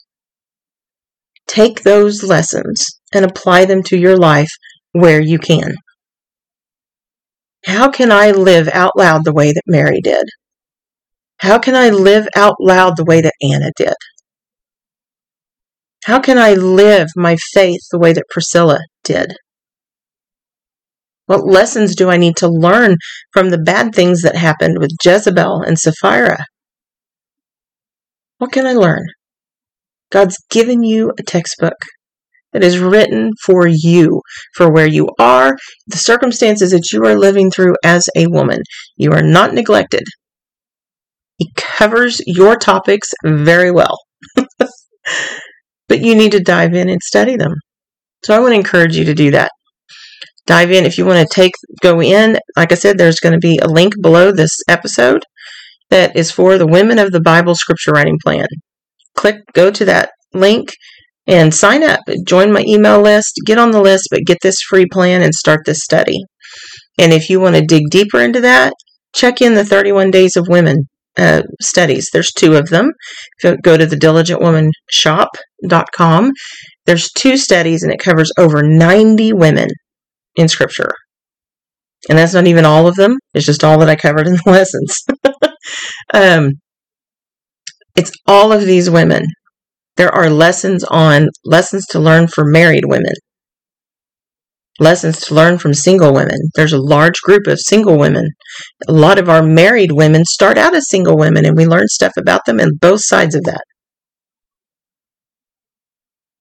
Take 1.48 1.82
those 1.82 2.22
lessons 2.22 2.84
and 3.12 3.24
apply 3.24 3.64
them 3.64 3.82
to 3.84 3.98
your 3.98 4.16
life 4.16 4.50
where 4.92 5.20
you 5.20 5.40
can. 5.40 5.74
How 7.66 7.90
can 7.90 8.12
I 8.12 8.30
live 8.30 8.68
out 8.72 8.92
loud 8.96 9.24
the 9.24 9.32
way 9.32 9.52
that 9.52 9.62
Mary 9.66 10.00
did? 10.00 10.24
How 11.38 11.58
can 11.58 11.74
I 11.74 11.90
live 11.90 12.28
out 12.36 12.54
loud 12.60 12.96
the 12.96 13.04
way 13.04 13.20
that 13.20 13.34
Anna 13.42 13.72
did? 13.76 13.94
How 16.04 16.20
can 16.20 16.38
I 16.38 16.54
live 16.54 17.08
my 17.16 17.36
faith 17.52 17.80
the 17.90 17.98
way 17.98 18.12
that 18.12 18.28
Priscilla 18.30 18.78
did? 19.02 19.34
What 21.32 21.46
lessons 21.46 21.96
do 21.96 22.10
I 22.10 22.18
need 22.18 22.36
to 22.36 22.46
learn 22.46 22.96
from 23.32 23.48
the 23.48 23.56
bad 23.56 23.94
things 23.94 24.20
that 24.20 24.36
happened 24.36 24.76
with 24.78 24.90
Jezebel 25.02 25.62
and 25.62 25.78
Sapphira? 25.78 26.44
What 28.36 28.52
can 28.52 28.66
I 28.66 28.74
learn? 28.74 29.06
God's 30.10 30.36
given 30.50 30.82
you 30.82 31.10
a 31.18 31.22
textbook 31.22 31.78
that 32.52 32.62
is 32.62 32.78
written 32.78 33.30
for 33.46 33.66
you, 33.66 34.20
for 34.54 34.70
where 34.70 34.86
you 34.86 35.08
are, 35.18 35.56
the 35.86 35.96
circumstances 35.96 36.70
that 36.72 36.92
you 36.92 37.02
are 37.06 37.18
living 37.18 37.50
through 37.50 37.76
as 37.82 38.10
a 38.14 38.26
woman. 38.26 38.58
You 38.98 39.12
are 39.12 39.22
not 39.22 39.54
neglected. 39.54 40.02
He 41.38 41.50
covers 41.56 42.20
your 42.26 42.56
topics 42.56 43.08
very 43.24 43.70
well. 43.70 43.96
but 44.36 46.02
you 46.02 46.14
need 46.14 46.32
to 46.32 46.40
dive 46.40 46.74
in 46.74 46.90
and 46.90 47.00
study 47.02 47.36
them. 47.36 47.54
So 48.22 48.36
I 48.36 48.40
want 48.40 48.52
to 48.52 48.58
encourage 48.58 48.98
you 48.98 49.06
to 49.06 49.14
do 49.14 49.30
that. 49.30 49.50
Dive 50.46 50.72
in 50.72 50.85
if 50.85 50.98
you 50.98 51.07
want 51.07 51.26
to 51.26 51.35
take 51.35 51.52
go 51.83 52.00
in. 52.02 52.38
Like 52.57 52.72
I 52.72 52.74
said, 52.74 52.98
there's 52.98 53.20
going 53.20 53.33
to 53.33 53.38
be 53.38 53.59
a 53.59 53.68
link 53.68 53.94
below 54.00 54.33
this 54.33 54.50
episode 54.68 55.22
that 55.90 56.16
is 56.16 56.31
for 56.31 56.59
the 56.59 56.66
Women 56.66 56.98
of 56.98 57.12
the 57.12 57.20
Bible 57.20 57.55
Scripture 57.55 57.92
Writing 57.92 58.18
Plan. 58.22 58.46
Click, 59.14 59.37
go 59.52 59.70
to 59.70 59.85
that 59.85 60.11
link 60.33 60.70
and 61.26 61.55
sign 61.55 61.83
up. 61.83 62.00
Join 62.26 62.52
my 62.52 62.64
email 62.66 63.00
list, 63.00 63.40
get 63.46 63.59
on 63.59 63.70
the 63.70 63.81
list, 63.81 64.09
but 64.11 64.24
get 64.26 64.38
this 64.42 64.61
free 64.62 64.87
plan 64.90 65.22
and 65.22 65.35
start 65.35 65.61
this 65.64 65.81
study. 65.83 66.18
And 66.98 67.12
if 67.12 67.31
you 67.31 67.40
want 67.40 67.57
to 67.57 67.64
dig 67.64 67.85
deeper 67.90 68.20
into 68.20 68.40
that, 68.40 68.72
check 69.14 69.40
in 69.40 69.55
the 69.55 69.64
31 69.64 70.11
Days 70.11 70.37
of 70.37 70.48
Women 70.48 70.88
uh, 71.16 71.42
studies. 71.61 72.09
There's 72.12 72.33
two 72.33 72.57
of 72.57 72.70
them. 72.70 72.90
Go 73.42 73.76
to 73.76 73.87
the 73.87 73.96
diligent 73.96 74.40
diligentwomanshop.com. 74.40 76.33
There's 76.87 77.11
two 77.12 77.37
studies 77.37 77.83
and 77.83 77.92
it 77.92 78.00
covers 78.00 78.33
over 78.38 78.62
90 78.62 79.35
women 79.35 79.68
in 80.36 80.48
scripture. 80.48 80.92
And 82.08 82.18
that's 82.18 82.34
not 82.34 82.46
even 82.46 82.64
all 82.64 82.86
of 82.86 82.96
them. 82.96 83.16
It's 83.32 83.46
just 83.46 83.62
all 83.62 83.78
that 83.78 83.88
I 83.88 83.96
covered 83.96 84.26
in 84.26 84.34
the 84.34 84.42
lessons. 84.46 85.04
um, 86.14 86.50
it's 87.94 88.12
all 88.26 88.52
of 88.52 88.62
these 88.62 88.90
women 88.90 89.24
there 89.96 90.10
are 90.10 90.30
lessons 90.30 90.84
on 90.84 91.28
lessons 91.44 91.86
to 91.90 92.00
learn 92.00 92.26
for 92.26 92.44
married 92.44 92.84
women, 92.86 93.12
lessons 94.80 95.20
to 95.20 95.34
learn 95.34 95.58
from 95.58 95.74
single 95.74 96.14
women. 96.14 96.38
There's 96.54 96.72
a 96.72 96.80
large 96.80 97.20
group 97.22 97.46
of 97.46 97.58
single 97.60 97.98
women. 97.98 98.30
A 98.88 98.92
lot 98.92 99.18
of 99.18 99.28
our 99.28 99.42
married 99.42 99.92
women 99.92 100.24
start 100.24 100.56
out 100.56 100.74
as 100.74 100.88
single 100.88 101.16
women, 101.16 101.44
and 101.44 101.56
we 101.56 101.66
learn 101.66 101.88
stuff 101.88 102.12
about 102.18 102.46
them 102.46 102.58
and 102.58 102.80
both 102.80 103.00
sides 103.04 103.34
of 103.34 103.44
that. 103.44 103.62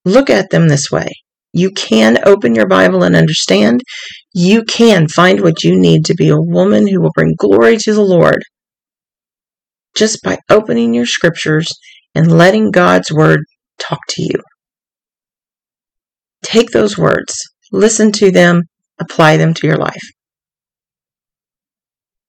Look 0.05 0.29
at 0.29 0.49
them 0.49 0.67
this 0.67 0.89
way. 0.89 1.09
You 1.53 1.71
can 1.71 2.17
open 2.25 2.55
your 2.55 2.67
Bible 2.67 3.03
and 3.03 3.15
understand. 3.15 3.81
You 4.33 4.63
can 4.63 5.07
find 5.07 5.41
what 5.41 5.63
you 5.63 5.77
need 5.77 6.05
to 6.05 6.15
be 6.15 6.29
a 6.29 6.39
woman 6.39 6.87
who 6.87 7.01
will 7.01 7.11
bring 7.13 7.35
glory 7.37 7.77
to 7.77 7.93
the 7.93 8.01
Lord 8.01 8.41
just 9.95 10.19
by 10.23 10.37
opening 10.49 10.93
your 10.93 11.05
scriptures 11.05 11.67
and 12.15 12.37
letting 12.37 12.71
God's 12.71 13.11
word 13.11 13.41
talk 13.79 13.99
to 14.09 14.23
you. 14.23 14.41
Take 16.43 16.71
those 16.71 16.97
words, 16.97 17.33
listen 17.71 18.11
to 18.13 18.31
them, 18.31 18.63
apply 18.99 19.37
them 19.37 19.53
to 19.55 19.67
your 19.67 19.77
life. 19.77 20.01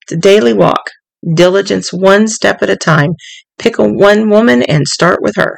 It's 0.03 0.13
a 0.13 0.17
daily 0.17 0.53
walk, 0.53 0.81
diligence 1.35 1.91
one 1.93 2.27
step 2.27 2.61
at 2.61 2.69
a 2.69 2.75
time. 2.75 3.11
Pick 3.57 3.79
a 3.79 3.87
one 3.87 4.29
woman 4.29 4.63
and 4.63 4.85
start 4.85 5.19
with 5.21 5.35
her. 5.37 5.55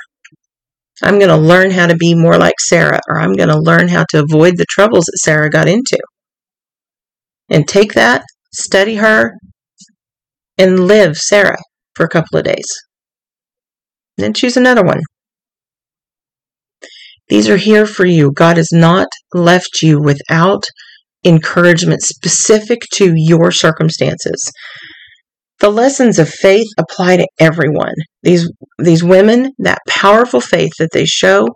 I'm 1.04 1.20
going 1.20 1.30
to 1.30 1.38
learn 1.38 1.72
how 1.72 1.88
to 1.88 1.96
be 1.96 2.16
more 2.16 2.38
like 2.38 2.56
Sarah, 2.60 3.02
or 3.08 3.20
I'm 3.20 3.34
going 3.34 3.50
to 3.50 3.60
learn 3.60 3.88
how 3.88 4.06
to 4.10 4.24
avoid 4.24 4.58
the 4.58 4.66
troubles 4.70 5.06
that 5.06 5.20
Sarah 5.24 5.50
got 5.50 5.68
into. 5.68 5.98
And 7.50 7.68
take 7.68 7.94
that, 7.94 8.24
study 8.54 8.96
her, 8.96 9.34
and 10.58 10.88
live 10.88 11.18
Sarah 11.18 11.58
for 11.96 12.06
a 12.06 12.10
couple 12.10 12.40
of 12.40 12.46
days. 12.46 12.66
Then 14.18 14.34
choose 14.34 14.56
another 14.56 14.84
one. 14.84 15.02
These 17.28 17.50
are 17.50 17.58
here 17.58 17.86
for 17.86 18.06
you. 18.06 18.32
God 18.32 18.58
has 18.58 18.70
not 18.72 19.08
left 19.34 19.82
you 19.82 20.00
without 20.00 20.64
encouragement 21.26 22.02
specific 22.04 22.80
to 22.94 23.14
your 23.16 23.52
circumstances. 23.52 24.52
The 25.66 25.72
lessons 25.72 26.20
of 26.20 26.30
faith 26.30 26.68
apply 26.78 27.18
to 27.18 27.28
everyone. 27.40 27.96
These 28.22 28.48
these 28.78 29.04
women, 29.04 29.52
that 29.58 29.80
powerful 29.90 30.40
faith 30.40 30.74
that 30.78 30.92
they 30.94 31.06
show 31.06 31.48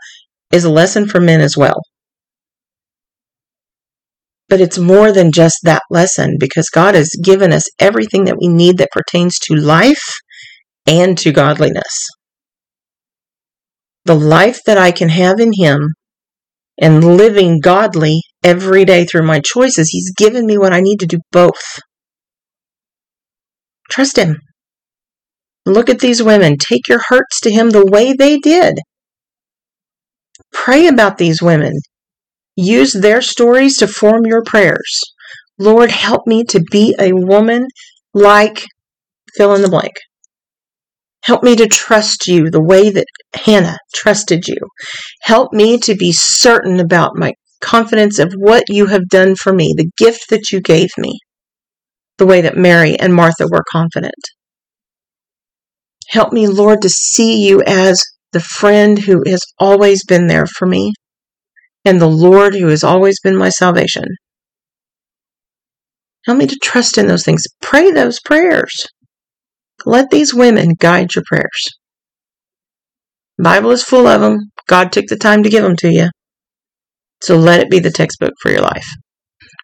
is 0.51 0.63
a 0.63 0.71
lesson 0.71 1.07
for 1.07 1.21
men 1.21 1.41
as 1.41 1.55
well. 1.55 1.79
But 4.47 4.61
it's 4.61 4.79
more 4.79 5.11
than 5.11 5.31
just 5.31 5.57
that 5.61 5.83
lesson 5.91 6.37
because 6.39 6.71
God 6.73 6.95
has 6.95 7.11
given 7.23 7.53
us 7.53 7.65
everything 7.79 8.23
that 8.23 8.39
we 8.41 8.47
need 8.47 8.79
that 8.79 8.89
pertains 8.91 9.37
to 9.43 9.53
life 9.53 10.15
and 10.87 11.15
to 11.19 11.31
godliness 11.31 12.07
the 14.05 14.15
life 14.15 14.59
that 14.65 14.79
I 14.79 14.91
can 14.91 15.09
have 15.09 15.39
in 15.39 15.51
Him 15.55 15.93
and 16.81 17.15
living 17.15 17.59
godly 17.59 18.21
every 18.43 18.85
day 18.85 19.05
through 19.05 19.27
my 19.27 19.39
choices, 19.39 19.89
He's 19.91 20.11
given 20.17 20.47
me 20.47 20.57
what 20.57 20.73
I 20.73 20.81
need 20.81 20.97
to 21.01 21.05
do 21.05 21.19
both. 21.31 21.61
Trust 23.89 24.17
Him. 24.17 24.37
Look 25.65 25.89
at 25.89 25.99
these 25.99 26.23
women. 26.23 26.57
Take 26.57 26.87
your 26.87 27.01
hurts 27.07 27.41
to 27.41 27.51
Him 27.51 27.69
the 27.69 27.85
way 27.85 28.13
they 28.13 28.37
did. 28.37 28.79
Pray 30.51 30.87
about 30.87 31.17
these 31.17 31.41
women. 31.41 31.73
Use 32.55 32.93
their 32.93 33.21
stories 33.21 33.77
to 33.77 33.87
form 33.87 34.25
your 34.25 34.43
prayers. 34.43 35.01
Lord, 35.57 35.91
help 35.91 36.25
me 36.25 36.43
to 36.45 36.61
be 36.71 36.95
a 36.99 37.13
woman 37.13 37.67
like 38.13 38.65
fill 39.35 39.53
in 39.55 39.61
the 39.61 39.69
blank. 39.69 39.93
Help 41.23 41.43
me 41.43 41.55
to 41.55 41.67
trust 41.67 42.27
you 42.27 42.49
the 42.49 42.63
way 42.63 42.89
that 42.89 43.05
Hannah 43.33 43.77
trusted 43.93 44.47
you. 44.47 44.57
Help 45.21 45.53
me 45.53 45.77
to 45.79 45.95
be 45.95 46.11
certain 46.11 46.79
about 46.79 47.17
my 47.17 47.33
confidence 47.61 48.19
of 48.19 48.33
what 48.37 48.63
you 48.69 48.87
have 48.87 49.09
done 49.09 49.35
for 49.35 49.53
me, 49.53 49.73
the 49.75 49.91
gift 49.97 50.29
that 50.29 50.51
you 50.51 50.61
gave 50.61 50.89
me, 50.97 51.19
the 52.19 52.25
way 52.25 52.41
that 52.41 52.55
Mary 52.55 52.95
and 52.99 53.13
Martha 53.13 53.47
were 53.51 53.63
confident. 53.71 54.13
Help 56.09 56.31
me, 56.31 56.47
Lord, 56.47 56.81
to 56.83 56.89
see 56.89 57.45
you 57.45 57.63
as 57.65 58.03
the 58.31 58.39
friend 58.39 58.99
who 58.99 59.23
has 59.27 59.41
always 59.57 60.05
been 60.05 60.27
there 60.27 60.45
for 60.45 60.67
me 60.67 60.93
and 61.85 61.99
the 61.99 62.07
Lord 62.07 62.53
who 62.53 62.67
has 62.67 62.83
always 62.83 63.19
been 63.21 63.35
my 63.35 63.49
salvation. 63.49 64.03
Help 66.25 66.37
me 66.37 66.47
to 66.47 66.59
trust 66.61 66.97
in 66.97 67.07
those 67.07 67.23
things. 67.23 67.43
Pray 67.61 67.91
those 67.91 68.19
prayers. 68.19 68.85
Let 69.85 70.09
these 70.09 70.33
women 70.33 70.75
guide 70.77 71.15
your 71.15 71.23
prayers. 71.27 71.79
The 73.37 73.43
Bible 73.43 73.71
is 73.71 73.83
full 73.83 74.05
of 74.05 74.21
them. 74.21 74.51
God 74.67 74.91
took 74.91 75.05
the 75.07 75.15
time 75.15 75.43
to 75.43 75.49
give 75.49 75.63
them 75.63 75.77
to 75.77 75.89
you. 75.89 76.09
So 77.21 77.37
let 77.37 77.61
it 77.61 77.69
be 77.69 77.79
the 77.79 77.91
textbook 77.91 78.33
for 78.41 78.51
your 78.51 78.61
life. 78.61 78.85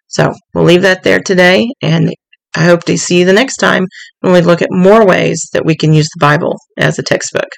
So 0.08 0.32
we'll 0.54 0.64
leave 0.64 0.82
that 0.82 1.02
there 1.02 1.20
today, 1.20 1.68
and 1.82 2.12
I 2.56 2.64
hope 2.64 2.84
to 2.84 2.96
see 2.96 3.18
you 3.18 3.26
the 3.26 3.34
next 3.34 3.58
time 3.58 3.86
when 4.20 4.32
we 4.32 4.40
look 4.40 4.62
at 4.62 4.70
more 4.70 5.06
ways 5.06 5.46
that 5.52 5.66
we 5.66 5.76
can 5.76 5.92
use 5.92 6.08
the 6.14 6.20
Bible 6.20 6.56
as 6.78 6.98
a 6.98 7.02
textbook. 7.02 7.50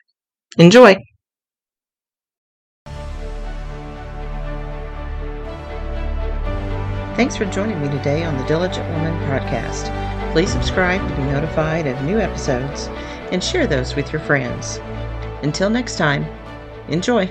Enjoy! 0.59 0.97
Thanks 7.15 7.37
for 7.37 7.45
joining 7.47 7.81
me 7.81 7.89
today 7.89 8.25
on 8.25 8.37
the 8.37 8.45
Diligent 8.45 8.89
Woman 8.91 9.15
podcast. 9.29 9.93
Please 10.33 10.51
subscribe 10.51 11.01
to 11.09 11.17
be 11.17 11.23
notified 11.23 11.87
of 11.87 12.03
new 12.03 12.19
episodes 12.19 12.89
and 13.31 13.43
share 13.43 13.69
those 13.69 13.95
with 13.95 14.13
your 14.13 14.21
friends. 14.23 14.79
Until 15.43 15.71
next 15.71 15.97
time, 15.97 16.27
enjoy. 16.89 17.31